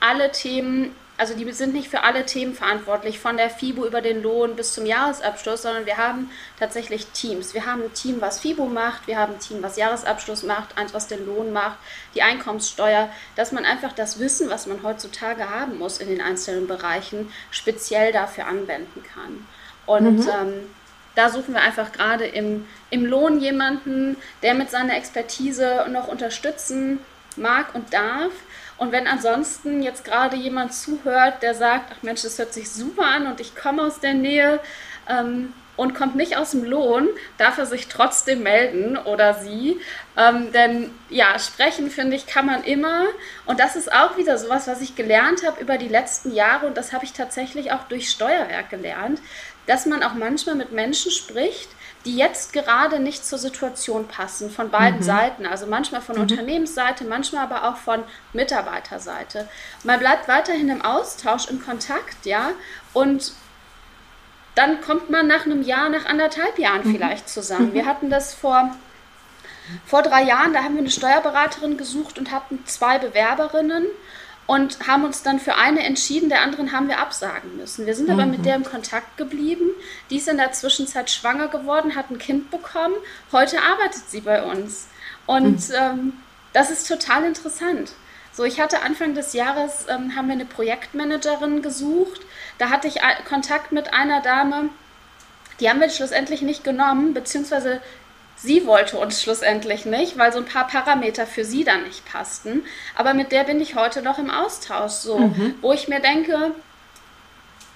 alle 0.00 0.32
Themen 0.32 0.94
also 1.18 1.34
die 1.34 1.50
sind 1.52 1.72
nicht 1.72 1.88
für 1.88 2.02
alle 2.02 2.26
Themen 2.26 2.54
verantwortlich, 2.54 3.18
von 3.18 3.36
der 3.36 3.48
FIBO 3.48 3.86
über 3.86 4.02
den 4.02 4.22
Lohn 4.22 4.54
bis 4.54 4.74
zum 4.74 4.84
Jahresabschluss, 4.84 5.62
sondern 5.62 5.86
wir 5.86 5.96
haben 5.96 6.30
tatsächlich 6.58 7.06
Teams. 7.08 7.54
Wir 7.54 7.64
haben 7.64 7.82
ein 7.82 7.94
Team, 7.94 8.20
was 8.20 8.40
FIBO 8.40 8.66
macht, 8.66 9.06
wir 9.06 9.18
haben 9.18 9.34
ein 9.34 9.40
Team, 9.40 9.62
was 9.62 9.76
Jahresabschluss 9.76 10.42
macht, 10.42 10.76
eins, 10.76 10.92
was 10.92 11.08
den 11.08 11.24
Lohn 11.24 11.52
macht, 11.52 11.78
die 12.14 12.22
Einkommenssteuer, 12.22 13.08
dass 13.34 13.52
man 13.52 13.64
einfach 13.64 13.92
das 13.92 14.18
Wissen, 14.18 14.50
was 14.50 14.66
man 14.66 14.82
heutzutage 14.82 15.48
haben 15.48 15.78
muss 15.78 15.98
in 15.98 16.08
den 16.08 16.20
einzelnen 16.20 16.66
Bereichen, 16.66 17.32
speziell 17.50 18.12
dafür 18.12 18.46
anwenden 18.46 19.02
kann. 19.02 19.46
Und 19.86 20.18
mhm. 20.18 20.28
ähm, 20.28 20.70
da 21.14 21.30
suchen 21.30 21.54
wir 21.54 21.62
einfach 21.62 21.92
gerade 21.92 22.26
im, 22.26 22.66
im 22.90 23.06
Lohn 23.06 23.40
jemanden, 23.40 24.16
der 24.42 24.52
mit 24.52 24.70
seiner 24.70 24.96
Expertise 24.96 25.86
noch 25.90 26.08
unterstützen 26.08 27.00
mag 27.36 27.74
und 27.74 27.92
darf 27.92 28.32
und 28.78 28.92
wenn 28.92 29.06
ansonsten 29.06 29.82
jetzt 29.82 30.04
gerade 30.04 30.36
jemand 30.36 30.74
zuhört, 30.74 31.42
der 31.42 31.54
sagt, 31.54 31.92
ach 31.92 32.02
Mensch, 32.02 32.22
das 32.22 32.38
hört 32.38 32.52
sich 32.52 32.70
super 32.70 33.06
an 33.06 33.26
und 33.26 33.40
ich 33.40 33.56
komme 33.56 33.82
aus 33.82 34.00
der 34.00 34.14
Nähe 34.14 34.60
ähm, 35.08 35.54
und 35.76 35.94
kommt 35.94 36.14
nicht 36.14 36.36
aus 36.36 36.50
dem 36.50 36.64
Lohn, 36.64 37.08
darf 37.38 37.58
er 37.58 37.66
sich 37.66 37.88
trotzdem 37.88 38.42
melden 38.42 38.96
oder 38.98 39.34
sie. 39.34 39.80
Ähm, 40.16 40.52
denn 40.52 40.90
ja, 41.08 41.38
sprechen 41.38 41.90
finde 41.90 42.16
ich 42.16 42.26
kann 42.26 42.46
man 42.46 42.64
immer. 42.64 43.04
Und 43.46 43.60
das 43.60 43.76
ist 43.76 43.92
auch 43.92 44.16
wieder 44.18 44.36
sowas, 44.36 44.66
was 44.66 44.82
ich 44.82 44.94
gelernt 44.94 45.46
habe 45.46 45.60
über 45.60 45.78
die 45.78 45.88
letzten 45.88 46.34
Jahre 46.34 46.66
und 46.66 46.76
das 46.76 46.92
habe 46.92 47.04
ich 47.04 47.12
tatsächlich 47.12 47.72
auch 47.72 47.84
durch 47.84 48.10
Steuerwerk 48.10 48.70
gelernt, 48.70 49.20
dass 49.66 49.86
man 49.86 50.02
auch 50.02 50.14
manchmal 50.14 50.54
mit 50.54 50.72
Menschen 50.72 51.10
spricht, 51.10 51.68
die 52.06 52.16
jetzt 52.16 52.52
gerade 52.52 53.00
nicht 53.00 53.26
zur 53.26 53.38
Situation 53.38 54.06
passen, 54.06 54.48
von 54.50 54.70
beiden 54.70 55.00
mhm. 55.00 55.04
Seiten. 55.04 55.44
Also 55.44 55.66
manchmal 55.66 56.00
von 56.00 56.16
mhm. 56.16 56.22
Unternehmensseite, 56.22 57.04
manchmal 57.04 57.42
aber 57.42 57.68
auch 57.68 57.76
von 57.76 58.04
Mitarbeiterseite. 58.32 59.48
Man 59.82 59.98
bleibt 59.98 60.28
weiterhin 60.28 60.68
im 60.68 60.82
Austausch, 60.82 61.48
im 61.48 61.62
Kontakt, 61.62 62.24
ja, 62.24 62.52
und 62.92 63.32
dann 64.54 64.80
kommt 64.80 65.10
man 65.10 65.26
nach 65.26 65.44
einem 65.44 65.62
Jahr, 65.62 65.90
nach 65.90 66.06
anderthalb 66.06 66.58
Jahren 66.58 66.86
mhm. 66.86 66.92
vielleicht 66.92 67.28
zusammen. 67.28 67.74
Wir 67.74 67.82
mhm. 67.82 67.88
hatten 67.88 68.10
das 68.10 68.32
vor, 68.32 68.74
vor 69.84 70.02
drei 70.02 70.22
Jahren, 70.22 70.52
da 70.54 70.62
haben 70.62 70.74
wir 70.74 70.80
eine 70.80 70.90
Steuerberaterin 70.90 71.76
gesucht 71.76 72.18
und 72.18 72.30
hatten 72.30 72.64
zwei 72.66 72.98
Bewerberinnen 72.98 73.84
und 74.46 74.86
haben 74.86 75.04
uns 75.04 75.22
dann 75.22 75.40
für 75.40 75.56
eine 75.56 75.82
entschieden, 75.82 76.28
der 76.28 76.42
anderen 76.42 76.72
haben 76.72 76.88
wir 76.88 76.98
absagen 76.98 77.56
müssen. 77.56 77.86
Wir 77.86 77.94
sind 77.94 78.08
aber 78.10 78.26
mit 78.26 78.40
mhm. 78.40 78.42
der 78.44 78.54
im 78.54 78.64
Kontakt 78.64 79.16
geblieben. 79.16 79.70
Die 80.08 80.18
ist 80.18 80.28
in 80.28 80.36
der 80.36 80.52
Zwischenzeit 80.52 81.10
schwanger 81.10 81.48
geworden, 81.48 81.96
hat 81.96 82.10
ein 82.10 82.18
Kind 82.18 82.50
bekommen. 82.50 82.94
Heute 83.32 83.60
arbeitet 83.60 84.08
sie 84.08 84.20
bei 84.20 84.44
uns. 84.44 84.86
Und 85.26 85.68
mhm. 85.68 85.74
ähm, 85.74 86.12
das 86.52 86.70
ist 86.70 86.86
total 86.86 87.24
interessant. 87.24 87.92
So, 88.32 88.44
ich 88.44 88.60
hatte 88.60 88.82
Anfang 88.82 89.14
des 89.14 89.32
Jahres, 89.32 89.86
ähm, 89.88 90.14
haben 90.14 90.28
wir 90.28 90.34
eine 90.34 90.44
Projektmanagerin 90.44 91.62
gesucht. 91.62 92.20
Da 92.58 92.70
hatte 92.70 92.86
ich 92.86 93.00
Kontakt 93.28 93.72
mit 93.72 93.92
einer 93.92 94.20
Dame, 94.20 94.68
die 95.58 95.70
haben 95.70 95.80
wir 95.80 95.88
schlussendlich 95.88 96.42
nicht 96.42 96.62
genommen, 96.62 97.14
beziehungsweise 97.14 97.80
Sie 98.36 98.66
wollte 98.66 98.98
uns 98.98 99.22
schlussendlich 99.22 99.86
nicht, 99.86 100.18
weil 100.18 100.32
so 100.32 100.38
ein 100.38 100.44
paar 100.44 100.66
Parameter 100.66 101.26
für 101.26 101.44
sie 101.44 101.64
dann 101.64 101.84
nicht 101.84 102.04
passten. 102.04 102.64
Aber 102.94 103.14
mit 103.14 103.32
der 103.32 103.44
bin 103.44 103.60
ich 103.60 103.74
heute 103.74 104.02
noch 104.02 104.18
im 104.18 104.30
Austausch, 104.30 104.92
so, 104.92 105.18
mhm. 105.18 105.54
wo 105.62 105.72
ich 105.72 105.88
mir 105.88 106.00
denke, 106.00 106.52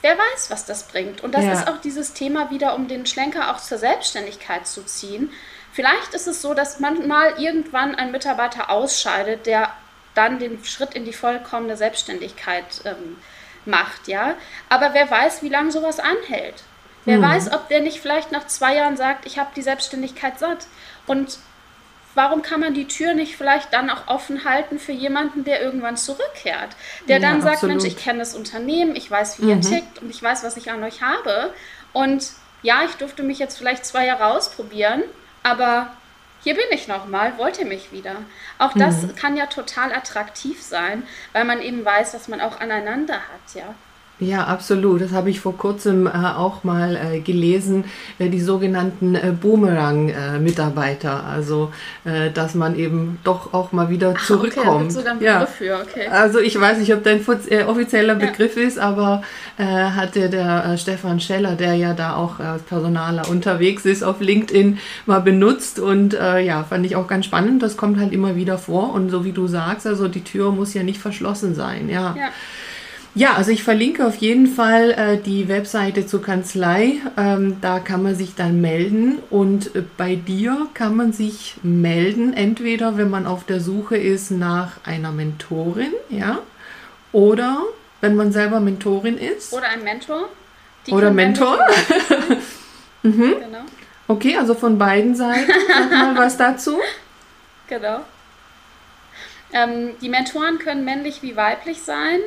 wer 0.03 0.19
weiß, 0.19 0.51
was 0.51 0.67
das 0.67 0.85
bringt. 0.85 1.23
Und 1.23 1.35
das 1.35 1.45
ja. 1.45 1.53
ist 1.53 1.69
auch 1.69 1.81
dieses 1.81 2.13
Thema 2.13 2.51
wieder, 2.51 2.75
um 2.75 2.89
den 2.89 3.07
Schlenker 3.07 3.51
auch 3.51 3.61
zur 3.61 3.79
Selbstständigkeit 3.79 4.67
zu 4.67 4.85
ziehen. 4.85 5.33
Vielleicht 5.73 6.15
ist 6.15 6.27
es 6.27 6.43
so, 6.43 6.53
dass 6.53 6.79
man 6.79 7.09
mal 7.09 7.41
irgendwann 7.41 7.95
ein 7.95 8.11
Mitarbeiter 8.11 8.71
ausscheidet, 8.71 9.47
der 9.47 9.73
dann 10.15 10.39
den 10.39 10.63
Schritt 10.65 10.95
in 10.95 11.05
die 11.05 11.13
vollkommene 11.13 11.77
Selbstständigkeit 11.77 12.83
ähm, 12.85 13.17
macht, 13.65 14.09
ja. 14.09 14.35
Aber 14.69 14.93
wer 14.93 15.11
weiß, 15.11 15.43
wie 15.43 15.49
lange 15.49 15.71
sowas 15.71 16.01
anhält. 16.01 16.65
Wer 17.05 17.19
mhm. 17.19 17.23
weiß, 17.23 17.53
ob 17.53 17.69
der 17.69 17.81
nicht 17.81 18.01
vielleicht 18.01 18.33
nach 18.33 18.47
zwei 18.47 18.77
Jahren 18.77 18.97
sagt, 18.97 19.27
ich 19.27 19.39
habe 19.39 19.51
die 19.57 19.63
Selbstständigkeit 19.63 20.39
satt. 20.39 20.67
Und 21.07 21.39
warum 22.15 22.43
kann 22.43 22.61
man 22.61 22.75
die 22.75 22.87
Tür 22.87 23.15
nicht 23.15 23.37
vielleicht 23.37 23.73
dann 23.73 23.91
auch 23.91 24.09
offen 24.09 24.45
halten 24.45 24.79
für 24.79 24.93
jemanden, 24.93 25.45
der 25.45 25.63
irgendwann 25.63 25.97
zurückkehrt? 25.97 26.71
Der 27.09 27.21
ja, 27.21 27.29
dann 27.29 27.41
sagt, 27.41 27.57
absolut. 27.57 27.77
Mensch, 27.77 27.87
ich 27.87 28.03
kenne 28.03 28.19
das 28.19 28.35
Unternehmen, 28.35 28.97
ich 28.97 29.11
weiß, 29.11 29.41
wie 29.41 29.45
mhm. 29.45 29.51
ihr 29.51 29.61
tickt 29.61 30.01
und 30.01 30.11
ich 30.11 30.23
weiß, 30.23 30.45
was 30.45 30.57
ich 30.57 30.71
an 30.71 30.83
euch 30.83 31.03
habe. 31.03 31.53
Und 31.93 32.31
ja, 32.63 32.83
ich 32.85 32.95
durfte 32.97 33.23
mich 33.23 33.39
jetzt 33.39 33.57
vielleicht 33.57 33.87
zwei 33.87 34.07
Jahre 34.07 34.27
ausprobieren, 34.27 35.03
aber 35.43 35.91
hier 36.43 36.55
bin 36.55 36.65
ich 36.71 36.89
nochmal, 36.89 37.37
wollt 37.39 37.59
ihr 37.59 37.67
mich 37.67 37.93
wieder? 37.93 38.17
Auch 38.59 38.73
das 38.75 39.03
mhm. 39.03 39.15
kann 39.15 39.37
ja 39.37 39.47
total 39.47 39.93
attraktiv 39.93 40.63
sein, 40.63 41.03
weil 41.33 41.45
man 41.45 41.61
eben 41.61 41.85
weiß, 41.85 42.15
was 42.15 42.29
man 42.29 42.41
auch 42.41 42.61
aneinander 42.61 43.15
hat, 43.15 43.55
ja. 43.55 43.75
Ja, 44.21 44.45
absolut. 44.45 45.01
Das 45.01 45.13
habe 45.13 45.31
ich 45.31 45.41
vor 45.41 45.57
kurzem 45.57 46.07
äh, 46.07 46.11
auch 46.11 46.63
mal 46.63 46.95
äh, 46.95 47.21
gelesen, 47.21 47.85
äh, 48.19 48.29
die 48.29 48.41
sogenannten 48.41 49.15
äh, 49.15 49.33
Boomerang-Mitarbeiter. 49.41 51.25
also, 51.25 51.73
äh, 52.05 52.31
dass 52.31 52.55
man 52.55 52.77
eben 52.77 53.19
doch 53.25 53.55
auch 53.55 53.73
mal 53.73 53.89
wieder 53.89 54.15
Ach, 54.17 54.27
zurückkommt. 54.27 54.95
Okay, 54.95 55.05
da 55.05 55.25
ja. 55.25 55.47
für, 55.47 55.77
okay. 55.77 56.07
Also, 56.09 56.39
ich 56.39 56.61
weiß 56.61 56.79
nicht, 56.79 56.93
ob 56.93 57.03
dein 57.03 57.25
äh, 57.49 57.65
offizieller 57.65 58.15
Begriff 58.15 58.57
ja. 58.57 58.63
ist, 58.63 58.79
aber 58.79 59.23
hatte 59.57 60.31
der 60.31 60.79
Stefan 60.79 61.21
Scheller, 61.21 61.55
der 61.55 61.75
ja 61.75 61.93
da 61.93 62.17
auch 62.17 62.41
als 62.41 62.63
Personaler 62.63 63.29
unterwegs 63.29 63.85
ist, 63.85 64.03
auf 64.03 64.21
LinkedIn 64.21 64.79
mal 65.05 65.21
benutzt 65.21 65.79
und 65.79 66.15
ja, 66.15 66.65
fand 66.65 66.87
ich 66.87 66.97
auch 66.97 67.07
ganz 67.07 67.27
spannend. 67.27 67.63
Das 67.63 67.77
kommt 67.77 67.99
halt 67.99 68.13
immer 68.13 68.37
wieder 68.37 68.57
vor 68.57 68.95
und 68.95 69.11
so 69.11 69.23
wie 69.27 69.33
du 69.33 69.49
sagst, 69.49 69.87
also 69.87 70.09
die 70.09 70.25
Tür 70.25 70.51
muss 70.51 70.73
ja 70.73 70.83
nicht 70.83 70.99
verschlossen 70.99 71.55
sein. 71.55 71.91
ja. 71.91 72.15
ja. 72.17 72.31
Ja, 73.15 73.35
also 73.35 73.51
ich 73.51 73.65
verlinke 73.65 74.07
auf 74.07 74.17
jeden 74.17 74.47
Fall 74.47 74.93
äh, 74.93 75.19
die 75.19 75.49
Webseite 75.49 76.07
zur 76.07 76.23
Kanzlei. 76.23 77.01
Ähm, 77.17 77.57
da 77.61 77.81
kann 77.81 78.05
man 78.05 78.15
sich 78.15 78.37
dann 78.37 78.61
melden 78.61 79.19
und 79.31 79.75
äh, 79.75 79.83
bei 79.97 80.15
dir 80.15 80.69
kann 80.75 80.95
man 80.95 81.13
sich 81.13 81.57
melden, 81.63 82.33
entweder 82.33 82.97
wenn 82.97 83.11
man 83.11 83.27
auf 83.27 83.45
der 83.45 83.61
Suche 83.61 83.97
ist 83.97 84.31
nach 84.31 84.77
einer 84.85 85.11
Mentorin, 85.11 85.93
ja, 86.09 86.39
oder 87.11 87.63
wenn 88.01 88.15
man 88.15 88.31
selber 88.31 88.61
Mentorin 88.61 89.19
ist. 89.19 89.53
Oder 89.53 89.71
ein 89.71 89.83
Mentor. 89.83 90.29
Die 90.87 90.93
oder 90.93 91.11
Mentor. 91.11 91.59
mhm. 93.03 93.35
Genau. 93.41 93.65
Okay, 94.07 94.37
also 94.37 94.55
von 94.55 94.79
beiden 94.79 95.17
Seiten. 95.17 95.51
Sag 95.69 95.91
mal 95.91 96.17
was 96.17 96.37
dazu. 96.37 96.79
Genau. 97.69 98.01
Ähm, 99.53 99.91
die 100.01 100.09
Mentoren 100.09 100.59
können 100.59 100.85
männlich 100.85 101.23
wie 101.23 101.37
weiblich 101.37 101.83
sein. 101.83 102.21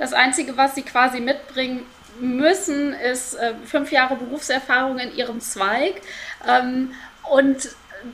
Das 0.00 0.14
Einzige, 0.14 0.56
was 0.56 0.74
sie 0.74 0.82
quasi 0.82 1.20
mitbringen 1.20 1.86
müssen, 2.18 2.94
ist 2.94 3.34
äh, 3.34 3.52
fünf 3.66 3.92
Jahre 3.92 4.16
Berufserfahrung 4.16 4.98
in 4.98 5.14
ihrem 5.14 5.40
Zweig 5.40 6.00
ähm, 6.48 6.94
und 7.30 7.68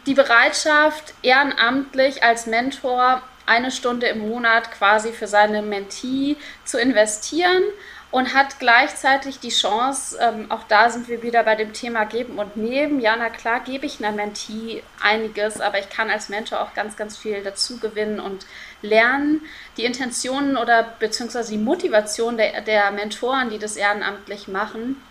die 0.06 0.14
Bereitschaft, 0.14 1.14
ehrenamtlich 1.22 2.24
als 2.24 2.46
Mentor 2.46 3.22
eine 3.46 3.70
Stunde 3.70 4.08
im 4.08 4.28
Monat 4.28 4.72
quasi 4.72 5.12
für 5.12 5.28
seine 5.28 5.62
Mentee 5.62 6.36
zu 6.64 6.80
investieren 6.80 7.62
und 8.10 8.34
hat 8.34 8.58
gleichzeitig 8.58 9.38
die 9.38 9.50
Chance, 9.50 10.18
ähm, 10.20 10.50
auch 10.50 10.64
da 10.64 10.90
sind 10.90 11.08
wir 11.08 11.22
wieder 11.22 11.44
bei 11.44 11.54
dem 11.54 11.72
Thema 11.72 12.04
Geben 12.04 12.38
und 12.38 12.56
Nehmen. 12.56 12.98
Ja, 13.00 13.14
na 13.16 13.30
klar, 13.30 13.60
gebe 13.60 13.86
ich 13.86 14.04
einer 14.04 14.14
Mentee 14.14 14.82
einiges, 15.00 15.60
aber 15.60 15.78
ich 15.78 15.88
kann 15.88 16.10
als 16.10 16.28
Mentor 16.28 16.60
auch 16.62 16.74
ganz, 16.74 16.96
ganz 16.96 17.16
viel 17.16 17.42
dazu 17.42 17.78
gewinnen 17.78 18.18
und 18.18 18.46
lernen. 18.82 19.42
Die 19.76 19.84
Intentionen 19.84 20.56
oder 20.56 20.82
beziehungsweise 20.98 21.52
die 21.52 21.58
Motivation 21.58 22.36
der, 22.36 22.60
der 22.62 22.90
Mentoren, 22.90 23.50
die 23.50 23.58
das 23.58 23.76
ehrenamtlich 23.76 24.48
machen, 24.48 25.02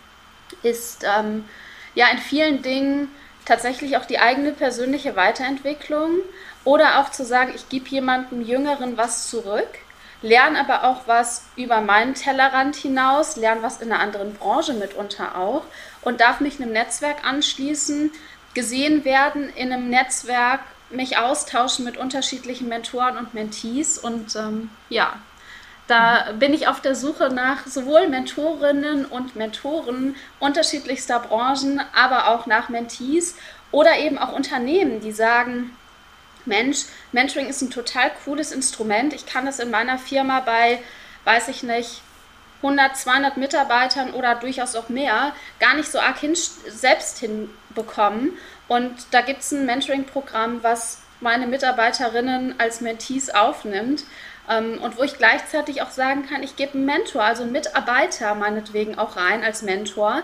ist 0.63 1.03
ähm, 1.03 1.45
ja 1.93 2.07
in 2.11 2.19
vielen 2.19 2.61
Dingen 2.61 3.09
tatsächlich 3.45 3.97
auch 3.97 4.05
die 4.05 4.19
eigene 4.19 4.51
persönliche 4.51 5.15
Weiterentwicklung 5.15 6.19
oder 6.63 6.99
auch 6.99 7.11
zu 7.11 7.23
sagen, 7.23 7.53
ich 7.55 7.69
gebe 7.69 7.89
jemandem 7.89 8.41
Jüngeren 8.41 8.97
was 8.97 9.29
zurück 9.29 9.67
lerne 10.25 10.59
aber 10.59 10.83
auch 10.85 11.07
was 11.07 11.45
über 11.55 11.81
meinen 11.81 12.15
Tellerrand 12.15 12.75
hinaus, 12.75 13.35
lerne 13.35 13.61
was 13.61 13.81
in 13.81 13.91
einer 13.91 14.01
anderen 14.01 14.33
Branche 14.33 14.73
mitunter 14.73 15.37
auch 15.37 15.63
und 16.01 16.19
darf 16.19 16.39
mich 16.39 16.59
einem 16.59 16.71
Netzwerk 16.71 17.25
anschließen, 17.25 18.11
gesehen 18.53 19.05
werden 19.05 19.49
in 19.49 19.71
einem 19.71 19.89
Netzwerk, 19.89 20.61
mich 20.89 21.17
austauschen 21.17 21.85
mit 21.85 21.97
unterschiedlichen 21.97 22.67
Mentoren 22.67 23.17
und 23.17 23.33
Mentees 23.33 23.97
und 23.97 24.35
ähm, 24.35 24.69
ja, 24.89 25.13
da 25.87 26.31
bin 26.39 26.53
ich 26.53 26.67
auf 26.67 26.81
der 26.81 26.95
Suche 26.95 27.29
nach 27.29 27.67
sowohl 27.67 28.07
Mentorinnen 28.07 29.05
und 29.05 29.35
Mentoren 29.35 30.15
unterschiedlichster 30.39 31.19
Branchen, 31.19 31.81
aber 31.93 32.29
auch 32.29 32.47
nach 32.47 32.69
Mentees 32.69 33.35
oder 33.71 33.97
eben 33.97 34.17
auch 34.17 34.31
Unternehmen, 34.31 34.99
die 35.01 35.11
sagen, 35.11 35.75
Mensch, 36.45 36.85
Mentoring 37.11 37.47
ist 37.47 37.61
ein 37.61 37.71
total 37.71 38.11
cooles 38.23 38.51
Instrument. 38.51 39.13
Ich 39.13 39.25
kann 39.25 39.47
es 39.47 39.59
in 39.59 39.71
meiner 39.71 39.97
Firma 39.97 40.39
bei, 40.39 40.79
weiß 41.23 41.47
ich 41.49 41.63
nicht, 41.63 42.01
100, 42.57 42.97
200 42.97 43.37
Mitarbeitern 43.37 44.13
oder 44.13 44.35
durchaus 44.35 44.75
auch 44.75 44.89
mehr 44.89 45.35
gar 45.59 45.75
nicht 45.75 45.91
so 45.91 45.99
arg 45.99 46.17
hin, 46.17 46.35
selbst 46.35 47.19
hinbekommen. 47.19 48.31
Und 48.67 48.93
da 49.11 49.21
gibt 49.21 49.41
es 49.41 49.51
ein 49.51 49.65
Mentoring-Programm, 49.65 50.63
was 50.63 51.01
meine 51.21 51.47
Mitarbeiterinnen 51.47 52.55
als 52.59 52.81
Mentees 52.81 53.29
aufnimmt 53.29 54.03
ähm, 54.49 54.79
und 54.81 54.97
wo 54.97 55.03
ich 55.03 55.17
gleichzeitig 55.17 55.81
auch 55.81 55.91
sagen 55.91 56.27
kann, 56.27 56.43
ich 56.43 56.55
gebe 56.55 56.73
einen 56.73 56.85
Mentor, 56.85 57.23
also 57.23 57.43
einen 57.43 57.51
Mitarbeiter 57.51 58.35
meinetwegen 58.35 58.97
auch 58.97 59.15
rein 59.15 59.43
als 59.43 59.61
Mentor, 59.61 60.23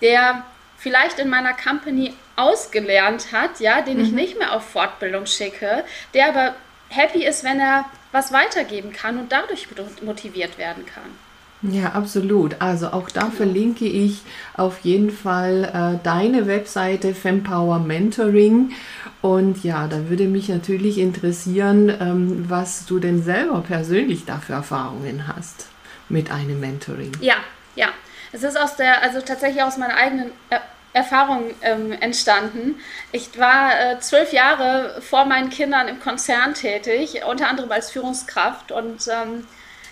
der 0.00 0.44
vielleicht 0.78 1.18
in 1.18 1.28
meiner 1.28 1.52
Company 1.52 2.14
ausgelernt 2.36 3.32
hat, 3.32 3.60
ja, 3.60 3.82
den 3.82 3.98
mhm. 3.98 4.04
ich 4.04 4.12
nicht 4.12 4.38
mehr 4.38 4.54
auf 4.54 4.64
Fortbildung 4.64 5.26
schicke, 5.26 5.84
der 6.14 6.28
aber 6.28 6.54
happy 6.88 7.24
ist, 7.24 7.44
wenn 7.44 7.60
er 7.60 7.84
was 8.12 8.32
weitergeben 8.32 8.92
kann 8.92 9.18
und 9.18 9.30
dadurch 9.30 9.68
motiviert 10.02 10.58
werden 10.58 10.86
kann. 10.86 11.18
Ja, 11.62 11.90
absolut. 11.92 12.56
Also 12.60 12.88
auch 12.88 13.10
da 13.10 13.30
verlinke 13.30 13.84
ich 13.84 14.22
auf 14.56 14.80
jeden 14.80 15.10
Fall 15.10 15.64
äh, 15.64 16.02
deine 16.02 16.46
Webseite 16.46 17.14
Fempower 17.14 17.78
Mentoring. 17.78 18.72
Und 19.20 19.62
ja, 19.62 19.86
da 19.86 20.08
würde 20.08 20.24
mich 20.24 20.48
natürlich 20.48 20.96
interessieren, 20.96 21.90
ähm, 22.00 22.46
was 22.48 22.86
du 22.86 22.98
denn 22.98 23.22
selber 23.22 23.60
persönlich 23.60 24.24
da 24.24 24.38
für 24.38 24.54
Erfahrungen 24.54 25.28
hast 25.28 25.66
mit 26.08 26.30
einem 26.30 26.60
Mentoring. 26.60 27.12
Ja, 27.20 27.36
ja. 27.76 27.88
Es 28.32 28.42
ist 28.42 28.58
aus 28.58 28.76
der, 28.76 29.02
also 29.02 29.20
tatsächlich 29.20 29.62
aus 29.62 29.76
meiner 29.76 29.96
eigenen 29.96 30.30
äh, 30.50 30.58
Erfahrung 30.92 31.50
ähm, 31.62 31.92
entstanden. 31.92 32.76
Ich 33.12 33.38
war 33.38 33.72
äh, 33.78 34.00
zwölf 34.00 34.32
Jahre 34.32 35.00
vor 35.02 35.24
meinen 35.24 35.50
Kindern 35.50 35.88
im 35.88 36.00
Konzern 36.00 36.54
tätig, 36.54 37.20
unter 37.28 37.48
anderem 37.48 37.70
als 37.70 37.90
Führungskraft 37.90 38.72
und 38.72 39.06
ähm, 39.08 39.46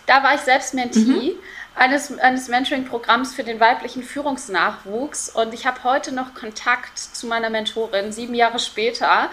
da 0.06 0.22
war 0.22 0.34
ich 0.34 0.40
selbst 0.40 0.74
Mentee. 0.74 1.00
Mhm. 1.00 1.32
Eines, 1.74 2.18
eines 2.18 2.48
Mentoring-Programms 2.48 3.34
für 3.34 3.44
den 3.44 3.60
weiblichen 3.60 4.02
Führungsnachwuchs 4.02 5.28
und 5.28 5.54
ich 5.54 5.66
habe 5.66 5.84
heute 5.84 6.12
noch 6.12 6.34
Kontakt 6.34 6.98
zu 6.98 7.26
meiner 7.26 7.50
Mentorin, 7.50 8.10
sieben 8.12 8.34
Jahre 8.34 8.58
später. 8.58 9.30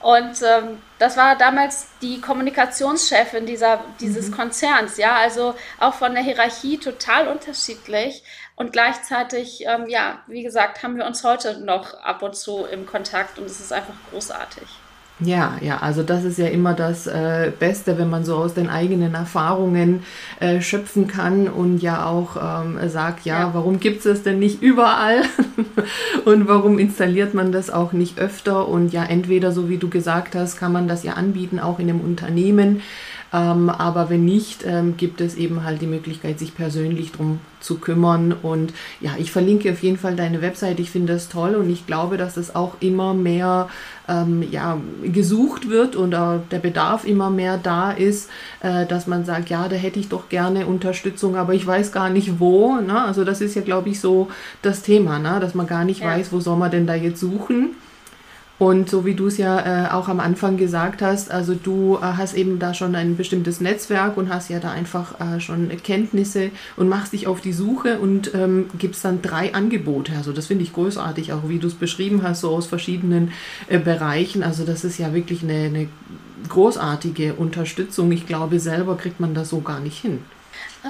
Und 0.00 0.42
ähm, 0.42 0.82
das 0.98 1.16
war 1.16 1.34
damals 1.34 1.86
die 2.02 2.20
Kommunikationschefin 2.20 3.46
dieser, 3.46 3.82
dieses 4.00 4.28
mhm. 4.28 4.34
Konzerns, 4.34 4.98
ja, 4.98 5.14
also 5.14 5.54
auch 5.80 5.94
von 5.94 6.12
der 6.12 6.22
Hierarchie 6.22 6.76
total 6.76 7.28
unterschiedlich. 7.28 8.22
Und 8.54 8.72
gleichzeitig, 8.72 9.64
ähm, 9.66 9.88
ja, 9.88 10.22
wie 10.26 10.42
gesagt, 10.42 10.82
haben 10.82 10.96
wir 10.96 11.06
uns 11.06 11.24
heute 11.24 11.58
noch 11.60 11.94
ab 12.02 12.22
und 12.22 12.36
zu 12.36 12.66
im 12.66 12.84
Kontakt 12.84 13.38
und 13.38 13.46
es 13.46 13.60
ist 13.60 13.72
einfach 13.72 13.94
großartig. 14.10 14.68
Ja, 15.20 15.58
ja, 15.60 15.78
also 15.78 16.02
das 16.02 16.24
ist 16.24 16.38
ja 16.38 16.48
immer 16.48 16.74
das 16.74 17.06
äh, 17.06 17.52
Beste, 17.56 17.98
wenn 17.98 18.10
man 18.10 18.24
so 18.24 18.34
aus 18.34 18.52
den 18.52 18.68
eigenen 18.68 19.14
Erfahrungen 19.14 20.02
äh, 20.40 20.60
schöpfen 20.60 21.06
kann 21.06 21.46
und 21.46 21.78
ja 21.78 22.04
auch 22.04 22.36
ähm, 22.36 22.88
sagt, 22.88 23.24
ja, 23.24 23.40
ja. 23.40 23.54
warum 23.54 23.78
gibt 23.78 23.98
es 23.98 24.04
das 24.04 24.22
denn 24.24 24.40
nicht 24.40 24.60
überall? 24.60 25.22
Und 26.24 26.48
warum 26.48 26.78
installiert 26.78 27.34
man 27.34 27.52
das 27.52 27.68
auch 27.70 27.92
nicht 27.92 28.18
öfter? 28.18 28.68
Und 28.68 28.92
ja, 28.92 29.04
entweder 29.04 29.52
so 29.52 29.68
wie 29.68 29.76
du 29.76 29.88
gesagt 29.88 30.34
hast, 30.34 30.56
kann 30.56 30.72
man 30.72 30.88
das 30.88 31.02
ja 31.02 31.12
anbieten, 31.12 31.60
auch 31.60 31.78
in 31.78 31.90
einem 31.90 32.00
Unternehmen 32.00 32.80
ähm, 33.34 33.68
aber 33.68 34.10
wenn 34.10 34.24
nicht, 34.24 34.64
ähm, 34.64 34.96
gibt 34.96 35.20
es 35.20 35.34
eben 35.34 35.64
halt 35.64 35.82
die 35.82 35.88
Möglichkeit, 35.88 36.38
sich 36.38 36.54
persönlich 36.54 37.10
darum 37.10 37.40
zu 37.58 37.78
kümmern. 37.78 38.32
Und 38.32 38.72
ja, 39.00 39.16
ich 39.18 39.32
verlinke 39.32 39.72
auf 39.72 39.82
jeden 39.82 39.96
Fall 39.96 40.14
deine 40.14 40.40
Website. 40.40 40.78
Ich 40.78 40.90
finde 40.90 41.14
das 41.14 41.28
toll 41.28 41.56
und 41.56 41.68
ich 41.68 41.84
glaube, 41.84 42.16
dass 42.16 42.36
es 42.36 42.54
auch 42.54 42.76
immer 42.78 43.12
mehr 43.12 43.68
ähm, 44.06 44.46
ja, 44.48 44.78
gesucht 45.02 45.68
wird 45.68 45.96
und 45.96 46.12
äh, 46.12 46.38
der 46.52 46.58
Bedarf 46.60 47.04
immer 47.04 47.28
mehr 47.28 47.58
da 47.58 47.90
ist, 47.90 48.30
äh, 48.60 48.86
dass 48.86 49.08
man 49.08 49.24
sagt, 49.24 49.50
ja, 49.50 49.66
da 49.66 49.74
hätte 49.74 49.98
ich 49.98 50.08
doch 50.08 50.28
gerne 50.28 50.66
Unterstützung, 50.66 51.34
aber 51.34 51.54
ich 51.54 51.66
weiß 51.66 51.90
gar 51.90 52.10
nicht 52.10 52.38
wo. 52.38 52.76
Ne? 52.76 53.02
Also 53.02 53.24
das 53.24 53.40
ist 53.40 53.56
ja, 53.56 53.62
glaube 53.62 53.88
ich, 53.88 53.98
so 53.98 54.28
das 54.62 54.82
Thema, 54.82 55.18
ne? 55.18 55.40
dass 55.40 55.56
man 55.56 55.66
gar 55.66 55.84
nicht 55.84 56.02
ja. 56.02 56.06
weiß, 56.06 56.30
wo 56.30 56.38
soll 56.38 56.56
man 56.56 56.70
denn 56.70 56.86
da 56.86 56.94
jetzt 56.94 57.18
suchen. 57.18 57.70
Und 58.58 58.88
so 58.88 59.04
wie 59.04 59.14
du 59.14 59.26
es 59.26 59.36
ja 59.36 59.86
äh, 59.86 59.90
auch 59.90 60.08
am 60.08 60.20
Anfang 60.20 60.56
gesagt 60.56 61.02
hast, 61.02 61.30
also 61.30 61.54
du 61.54 61.96
äh, 61.96 62.02
hast 62.02 62.34
eben 62.34 62.60
da 62.60 62.72
schon 62.72 62.94
ein 62.94 63.16
bestimmtes 63.16 63.60
Netzwerk 63.60 64.16
und 64.16 64.32
hast 64.32 64.48
ja 64.48 64.60
da 64.60 64.70
einfach 64.70 65.20
äh, 65.20 65.40
schon 65.40 65.70
Kenntnisse 65.82 66.50
und 66.76 66.88
machst 66.88 67.12
dich 67.12 67.26
auf 67.26 67.40
die 67.40 67.52
Suche 67.52 67.98
und 67.98 68.32
ähm, 68.32 68.66
gibst 68.78 69.04
dann 69.04 69.22
drei 69.22 69.52
Angebote. 69.54 70.12
Also 70.16 70.32
das 70.32 70.46
finde 70.46 70.62
ich 70.62 70.72
großartig, 70.72 71.32
auch 71.32 71.48
wie 71.48 71.58
du 71.58 71.66
es 71.66 71.74
beschrieben 71.74 72.22
hast, 72.22 72.42
so 72.42 72.50
aus 72.50 72.66
verschiedenen 72.66 73.32
äh, 73.68 73.78
Bereichen. 73.78 74.44
Also 74.44 74.64
das 74.64 74.84
ist 74.84 74.98
ja 74.98 75.12
wirklich 75.12 75.42
eine, 75.42 75.64
eine 75.64 75.88
großartige 76.48 77.34
Unterstützung. 77.34 78.12
Ich 78.12 78.26
glaube, 78.26 78.60
selber 78.60 78.96
kriegt 78.96 79.18
man 79.18 79.34
das 79.34 79.50
so 79.50 79.62
gar 79.62 79.80
nicht 79.80 80.00
hin. 80.00 80.20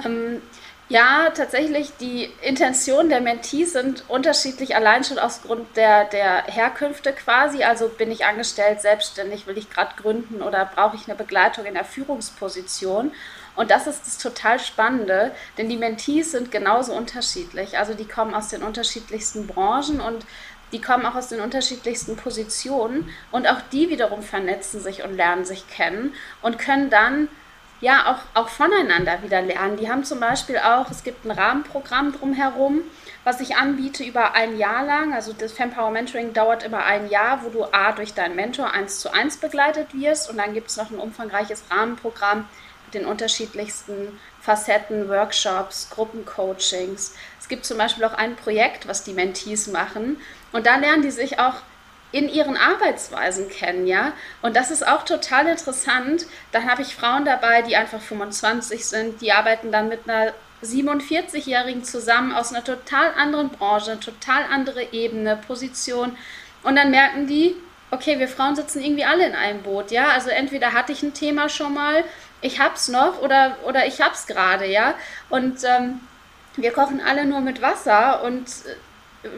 Ähm, 0.05 0.37
ja, 0.87 1.31
tatsächlich, 1.31 1.97
die 1.99 2.31
Intentionen 2.43 3.09
der 3.09 3.19
Mentees 3.19 3.73
sind 3.73 4.03
unterschiedlich, 4.07 4.75
allein 4.75 5.03
schon 5.03 5.17
aus 5.17 5.41
Grund 5.41 5.65
der, 5.75 6.05
der 6.05 6.43
Herkünfte 6.43 7.11
quasi. 7.11 7.63
Also 7.63 7.89
bin 7.89 8.11
ich 8.11 8.25
angestellt, 8.25 8.81
selbstständig, 8.81 9.47
will 9.47 9.57
ich 9.57 9.71
gerade 9.71 9.95
gründen 9.99 10.43
oder 10.43 10.65
brauche 10.65 10.95
ich 10.95 11.07
eine 11.07 11.15
Begleitung 11.17 11.65
in 11.65 11.73
der 11.73 11.85
Führungsposition? 11.85 13.11
Und 13.55 13.71
das 13.71 13.87
ist 13.87 14.05
das 14.05 14.19
total 14.19 14.59
Spannende, 14.59 15.31
denn 15.57 15.69
die 15.69 15.77
Mentees 15.77 16.31
sind 16.31 16.51
genauso 16.51 16.93
unterschiedlich. 16.93 17.79
Also 17.79 17.95
die 17.95 18.07
kommen 18.07 18.35
aus 18.35 18.49
den 18.49 18.61
unterschiedlichsten 18.61 19.47
Branchen 19.47 20.01
und 20.01 20.25
die 20.71 20.81
kommen 20.81 21.05
auch 21.05 21.15
aus 21.15 21.29
den 21.29 21.39
unterschiedlichsten 21.39 22.15
Positionen 22.15 23.09
und 23.31 23.47
auch 23.47 23.61
die 23.71 23.89
wiederum 23.89 24.21
vernetzen 24.21 24.81
sich 24.81 25.03
und 25.03 25.15
lernen 25.15 25.45
sich 25.45 25.67
kennen 25.67 26.13
und 26.41 26.59
können 26.59 26.89
dann 26.89 27.29
ja 27.81 28.11
auch, 28.11 28.39
auch 28.39 28.49
voneinander 28.49 29.21
wieder 29.21 29.41
lernen. 29.41 29.77
Die 29.77 29.89
haben 29.89 30.03
zum 30.03 30.19
Beispiel 30.19 30.57
auch, 30.57 30.89
es 30.89 31.03
gibt 31.03 31.25
ein 31.25 31.31
Rahmenprogramm 31.31 32.13
drumherum, 32.13 32.81
was 33.23 33.41
ich 33.41 33.57
anbiete 33.57 34.03
über 34.03 34.33
ein 34.33 34.57
Jahr 34.57 34.85
lang. 34.85 35.13
Also 35.13 35.33
das 35.33 35.51
Fempower 35.51 35.91
Mentoring 35.91 36.33
dauert 36.33 36.63
immer 36.63 36.83
ein 36.83 37.09
Jahr, 37.09 37.43
wo 37.43 37.49
du 37.49 37.65
A 37.65 37.91
durch 37.91 38.13
deinen 38.13 38.35
Mentor 38.35 38.71
eins 38.71 38.99
zu 38.99 39.13
eins 39.13 39.37
begleitet 39.37 39.93
wirst 39.93 40.29
und 40.29 40.37
dann 40.37 40.53
gibt 40.53 40.69
es 40.69 40.77
noch 40.77 40.91
ein 40.91 40.99
umfangreiches 40.99 41.63
Rahmenprogramm 41.69 42.47
mit 42.85 42.93
den 42.93 43.05
unterschiedlichsten 43.05 44.19
Facetten, 44.39 45.09
Workshops, 45.09 45.89
Gruppencoachings. 45.89 47.15
Es 47.39 47.47
gibt 47.47 47.65
zum 47.65 47.77
Beispiel 47.77 48.05
auch 48.05 48.13
ein 48.13 48.35
Projekt, 48.35 48.87
was 48.87 49.03
die 49.03 49.13
Mentees 49.13 49.67
machen 49.67 50.17
und 50.51 50.65
da 50.65 50.77
lernen 50.77 51.01
die 51.01 51.11
sich 51.11 51.39
auch 51.39 51.55
in 52.15 52.29
ihren 52.29 52.55
Arbeitsweisen 52.55 53.49
kennen, 53.49 53.87
ja. 53.87 54.13
Und 54.41 54.55
das 54.55 54.71
ist 54.71 54.87
auch 54.87 55.03
total 55.03 55.47
interessant. 55.47 56.25
Dann 56.53 56.71
habe 56.71 56.81
ich 56.81 56.95
Frauen 56.95 57.25
dabei, 57.25 57.61
die 57.61 57.75
einfach 57.75 57.99
25 57.99 58.85
sind, 58.85 59.19
die 59.19 59.33
arbeiten 59.33 59.69
dann 59.69 59.89
mit 59.89 60.07
einer 60.07 60.31
47-Jährigen 60.63 61.83
zusammen 61.83 62.31
aus 62.33 62.53
einer 62.53 62.63
total 62.63 63.11
anderen 63.17 63.49
Branche, 63.49 63.99
total 63.99 64.43
andere 64.49 64.93
Ebene, 64.93 65.35
Position. 65.35 66.15
Und 66.63 66.77
dann 66.77 66.89
merken 66.89 67.27
die, 67.27 67.57
okay, 67.91 68.17
wir 68.17 68.29
Frauen 68.29 68.55
sitzen 68.55 68.81
irgendwie 68.81 69.03
alle 69.03 69.25
in 69.25 69.35
einem 69.35 69.61
Boot, 69.61 69.91
ja. 69.91 70.07
Also 70.07 70.29
entweder 70.29 70.71
hatte 70.71 70.93
ich 70.93 71.03
ein 71.03 71.13
Thema 71.13 71.49
schon 71.49 71.73
mal, 71.73 72.05
ich 72.39 72.61
hab's 72.61 72.87
noch 72.87 73.21
oder, 73.21 73.57
oder 73.65 73.87
ich 73.87 73.99
hab's 73.99 74.25
gerade, 74.25 74.65
ja. 74.65 74.95
Und 75.29 75.65
ähm, 75.65 75.99
wir 76.55 76.71
kochen 76.71 77.01
alle 77.05 77.25
nur 77.25 77.41
mit 77.41 77.61
Wasser 77.61 78.23
und 78.23 78.47
äh, 78.47 78.75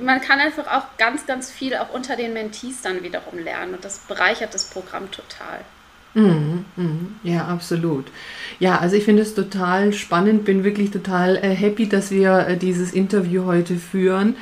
man 0.01 0.21
kann 0.21 0.39
einfach 0.39 0.67
auch 0.67 0.97
ganz, 0.97 1.25
ganz 1.25 1.51
viel 1.51 1.75
auch 1.75 1.93
unter 1.93 2.15
den 2.15 2.33
Mentees 2.33 2.81
dann 2.81 3.03
wiederum 3.03 3.39
lernen 3.39 3.75
und 3.75 3.85
das 3.85 3.99
bereichert 3.99 4.53
das 4.53 4.65
Programm 4.65 5.11
total. 5.11 5.59
Mhm, 6.13 6.65
mhm. 6.75 7.15
Ja, 7.23 7.45
absolut. 7.45 8.05
Ja, 8.59 8.79
also 8.79 8.95
ich 8.95 9.03
finde 9.03 9.21
es 9.21 9.35
total 9.35 9.93
spannend, 9.93 10.45
bin 10.45 10.63
wirklich 10.63 10.89
total 10.89 11.35
äh, 11.37 11.49
happy, 11.49 11.87
dass 11.87 12.09
wir 12.09 12.47
äh, 12.47 12.57
dieses 12.57 12.91
Interview 12.91 13.45
heute 13.45 13.75
führen 13.75 14.35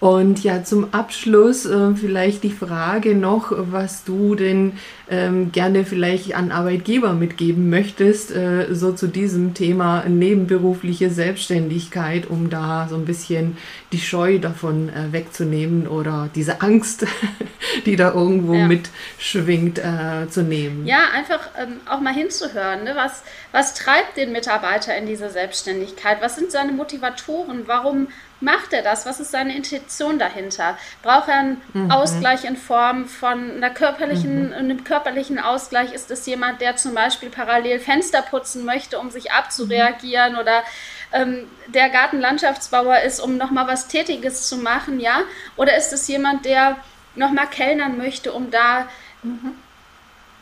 und 0.00 0.44
ja, 0.44 0.62
zum 0.62 0.94
Abschluss 0.94 1.66
äh, 1.66 1.94
vielleicht 1.96 2.44
die 2.44 2.52
Frage 2.52 3.16
noch, 3.16 3.50
was 3.50 4.04
du 4.04 4.36
denn 4.36 4.78
ähm, 5.10 5.50
gerne 5.50 5.84
vielleicht 5.84 6.36
an 6.36 6.52
Arbeitgeber 6.52 7.14
mitgeben 7.14 7.68
möchtest, 7.68 8.30
äh, 8.30 8.72
so 8.72 8.92
zu 8.92 9.08
diesem 9.08 9.54
Thema 9.54 10.04
nebenberufliche 10.06 11.10
Selbstständigkeit, 11.10 12.28
um 12.28 12.48
da 12.48 12.86
so 12.88 12.94
ein 12.94 13.06
bisschen 13.06 13.56
die 13.90 13.98
Scheu 13.98 14.38
davon 14.38 14.88
äh, 14.88 15.12
wegzunehmen 15.12 15.88
oder 15.88 16.28
diese 16.32 16.60
Angst, 16.60 17.04
die 17.86 17.96
da 17.96 18.12
irgendwo 18.12 18.54
ja. 18.54 18.68
mitschwingt, 18.68 19.80
äh, 19.80 20.28
zu 20.28 20.42
nehmen. 20.42 20.86
Ja, 20.86 21.00
einfach 21.12 21.48
ähm, 21.58 21.80
auch 21.90 22.00
mal 22.00 22.14
hinzuhören. 22.14 22.84
Ne? 22.84 22.92
Was, 22.94 23.24
was 23.50 23.74
treibt 23.74 24.16
den 24.16 24.30
Mitarbeiter 24.30 24.96
in 24.96 25.06
diese 25.06 25.28
Selbstständigkeit? 25.28 26.18
Was 26.20 26.36
sind 26.36 26.52
seine 26.52 26.70
Motivatoren? 26.70 27.64
Warum 27.66 28.06
macht 28.40 28.72
er 28.72 28.82
das? 28.82 29.06
Was 29.06 29.20
ist 29.20 29.30
seine 29.30 29.56
Intention 29.56 30.18
dahinter? 30.18 30.76
Braucht 31.02 31.28
er 31.28 31.38
einen 31.38 31.62
mhm. 31.72 31.90
Ausgleich 31.90 32.44
in 32.44 32.56
Form 32.56 33.06
von 33.06 33.56
einer 33.56 33.70
körperlichen, 33.70 34.48
mhm. 34.48 34.52
einem 34.52 34.84
körperlichen 34.84 35.38
Ausgleich? 35.38 35.92
Ist 35.92 36.10
es 36.10 36.26
jemand, 36.26 36.60
der 36.60 36.76
zum 36.76 36.94
Beispiel 36.94 37.30
parallel 37.30 37.80
Fenster 37.80 38.22
putzen 38.22 38.64
möchte, 38.64 38.98
um 38.98 39.10
sich 39.10 39.32
abzureagieren 39.32 40.34
mhm. 40.34 40.38
oder 40.38 40.62
ähm, 41.12 41.48
der 41.68 41.88
Gartenlandschaftsbauer 41.90 43.00
ist, 43.00 43.20
um 43.20 43.36
nochmal 43.36 43.66
was 43.66 43.88
Tätiges 43.88 44.48
zu 44.48 44.58
machen, 44.58 45.00
ja? 45.00 45.22
Oder 45.56 45.76
ist 45.76 45.92
es 45.92 46.06
jemand, 46.08 46.44
der 46.44 46.76
nochmal 47.14 47.46
kellnern 47.48 47.96
möchte, 47.96 48.32
um 48.32 48.50
da 48.50 48.88
mhm 49.22 49.56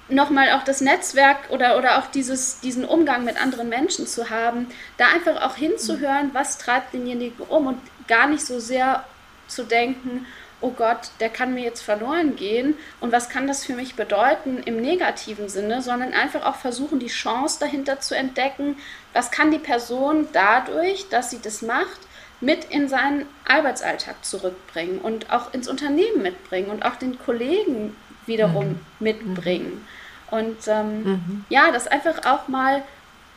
nochmal 0.09 0.53
auch 0.53 0.62
das 0.62 0.81
Netzwerk 0.81 1.51
oder, 1.51 1.77
oder 1.77 1.99
auch 1.99 2.07
dieses, 2.07 2.61
diesen 2.61 2.85
Umgang 2.85 3.25
mit 3.25 3.40
anderen 3.40 3.69
Menschen 3.69 4.07
zu 4.07 4.31
haben, 4.31 4.69
da 4.99 5.07
einfach 5.09 5.42
auch 5.42 5.57
hinzuhören, 5.57 6.31
was 6.33 6.59
treibt 6.59 6.95
denjenigen 6.95 7.45
um 7.47 7.66
und 7.66 7.79
gar 8.07 8.29
nicht 8.29 8.45
so 8.45 8.61
sehr 8.61 9.05
zu 9.49 9.64
denken, 9.64 10.27
oh 10.61 10.71
Gott, 10.71 11.11
der 11.21 11.29
kann 11.29 11.55
mir 11.55 11.64
jetzt 11.64 11.83
verloren 11.83 12.37
gehen 12.37 12.77
und 13.01 13.12
was 13.12 13.29
kann 13.29 13.47
das 13.47 13.64
für 13.64 13.75
mich 13.75 13.95
bedeuten 13.95 14.59
im 14.64 14.81
negativen 14.81 15.49
Sinne, 15.49 15.83
sondern 15.83 16.14
einfach 16.14 16.45
auch 16.47 16.57
versuchen, 16.57 16.99
die 16.99 17.09
Chance 17.09 17.59
dahinter 17.61 18.01
zu 18.01 18.16
entdecken, 18.16 18.77
was 19.12 19.31
kann 19.31 19.51
die 19.51 19.59
Person 19.59 20.29
dadurch, 20.33 21.09
dass 21.09 21.31
sie 21.31 21.40
das 21.40 21.62
macht, 21.62 22.01
mit 22.40 22.64
in 22.66 22.88
seinen 22.88 23.27
Arbeitsalltag 23.47 24.25
zurückbringen 24.25 24.99
und 24.99 25.31
auch 25.31 25.53
ins 25.55 25.69
Unternehmen 25.69 26.23
mitbringen 26.23 26.71
und 26.71 26.85
auch 26.85 26.97
den 26.97 27.19
Kollegen 27.19 27.97
wiederum 28.27 28.69
mhm. 28.69 28.81
mitbringen. 29.01 29.87
Und 30.31 30.57
ähm, 30.67 31.05
mhm. 31.05 31.45
ja, 31.49 31.71
das 31.73 31.87
einfach 31.87 32.25
auch 32.27 32.49
mal 32.49 32.83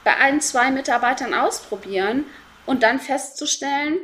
bei 0.04 0.15
ein, 0.15 0.41
zwei 0.41 0.71
Mitarbeitern 0.71 1.34
ausprobieren 1.34 2.25
und 2.65 2.84
dann 2.84 2.99
festzustellen, 2.99 3.97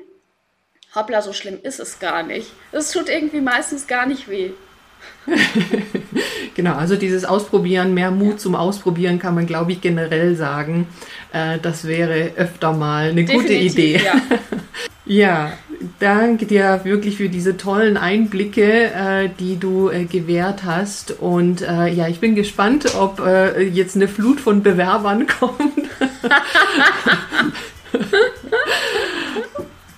hoppla, 0.93 1.21
so 1.21 1.33
schlimm 1.33 1.59
ist 1.61 1.79
es 1.79 1.99
gar 1.99 2.23
nicht. 2.23 2.51
Es 2.71 2.91
tut 2.91 3.09
irgendwie 3.09 3.41
meistens 3.41 3.87
gar 3.87 4.05
nicht 4.05 4.29
weh. 4.29 4.51
genau, 6.55 6.75
also 6.75 6.95
dieses 6.95 7.25
Ausprobieren, 7.25 7.93
mehr 7.93 8.11
Mut 8.11 8.33
ja. 8.33 8.37
zum 8.37 8.55
Ausprobieren 8.55 9.19
kann 9.19 9.35
man, 9.35 9.45
glaube 9.45 9.71
ich, 9.71 9.81
generell 9.81 10.35
sagen. 10.35 10.87
Äh, 11.33 11.59
das 11.59 11.85
wäre 11.87 12.31
öfter 12.35 12.73
mal 12.73 13.09
eine 13.09 13.25
Definitiv, 13.25 13.41
gute 13.41 13.53
Idee. 13.53 14.01
Ja. 14.03 14.21
ja, 15.05 15.53
danke 15.99 16.45
dir 16.45 16.81
wirklich 16.83 17.17
für 17.17 17.29
diese 17.29 17.57
tollen 17.57 17.97
Einblicke, 17.97 18.91
äh, 18.91 19.29
die 19.39 19.57
du 19.57 19.89
äh, 19.89 20.05
gewährt 20.05 20.63
hast. 20.63 21.19
Und 21.19 21.61
äh, 21.61 21.87
ja, 21.87 22.07
ich 22.07 22.19
bin 22.19 22.35
gespannt, 22.35 22.95
ob 22.99 23.19
äh, 23.19 23.61
jetzt 23.63 23.95
eine 23.95 24.07
Flut 24.07 24.39
von 24.39 24.63
Bewerbern 24.63 25.27
kommt. 25.39 25.89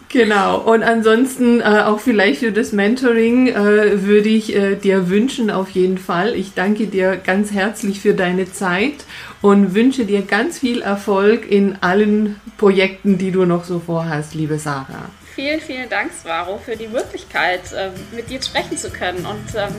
Genau, 0.10 0.60
und 0.60 0.84
ansonsten 0.84 1.60
äh, 1.60 1.84
auch 1.86 2.00
vielleicht 2.00 2.40
für 2.40 2.52
das 2.52 2.72
Mentoring 2.72 3.48
äh, 3.50 4.04
würde 4.04 4.30
ich 4.30 4.56
äh, 4.56 4.76
dir 4.76 5.10
wünschen, 5.10 5.52
auf 5.52 5.70
jeden 5.72 5.98
Fall. 5.98 6.34
Ich 6.34 6.54
danke 6.54 6.88
dir 6.88 7.18
ganz 7.18 7.52
herzlich 7.52 8.00
für 8.00 8.14
deine 8.14 8.52
Zeit 8.52 9.06
und 9.42 9.76
wünsche 9.76 10.06
dir 10.06 10.22
ganz 10.22 10.58
viel 10.58 10.82
Erfolg 10.82 11.52
in 11.52 11.78
allen 11.82 12.38
Projekten, 12.58 13.18
die 13.18 13.32
du 13.32 13.46
noch 13.46 13.66
so 13.66 13.80
vorhast, 13.80 14.34
liebe 14.34 14.58
Sarah. 14.60 15.10
Vielen, 15.38 15.62
vielen 15.62 15.88
Dank, 15.88 16.12
Svaro, 16.12 16.58
für 16.58 16.76
die 16.76 16.88
Möglichkeit, 16.88 17.62
ähm, 17.78 17.92
mit 18.12 18.28
dir 18.28 18.42
sprechen 18.42 18.76
zu 18.76 18.90
können 18.90 19.24
und 19.24 19.54
ähm, 19.56 19.70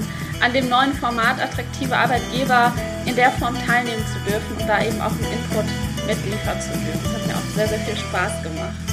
an 0.40 0.52
dem 0.52 0.68
neuen 0.68 0.92
Format 0.92 1.42
attraktive 1.42 1.96
Arbeitgeber 1.96 2.72
in 3.06 3.16
der 3.16 3.32
Form 3.32 3.56
teilnehmen 3.66 4.04
zu 4.06 4.30
dürfen 4.30 4.56
und 4.56 4.68
da 4.68 4.80
eben 4.84 5.00
auch 5.00 5.10
einen 5.10 5.24
Input 5.24 5.64
mitliefern 6.06 6.60
zu 6.60 6.68
dürfen. 6.68 7.00
Das 7.02 7.12
hat 7.12 7.26
mir 7.26 7.34
auch 7.34 7.56
sehr, 7.56 7.66
sehr 7.66 7.80
viel 7.80 7.96
Spaß 7.96 8.40
gemacht. 8.44 8.87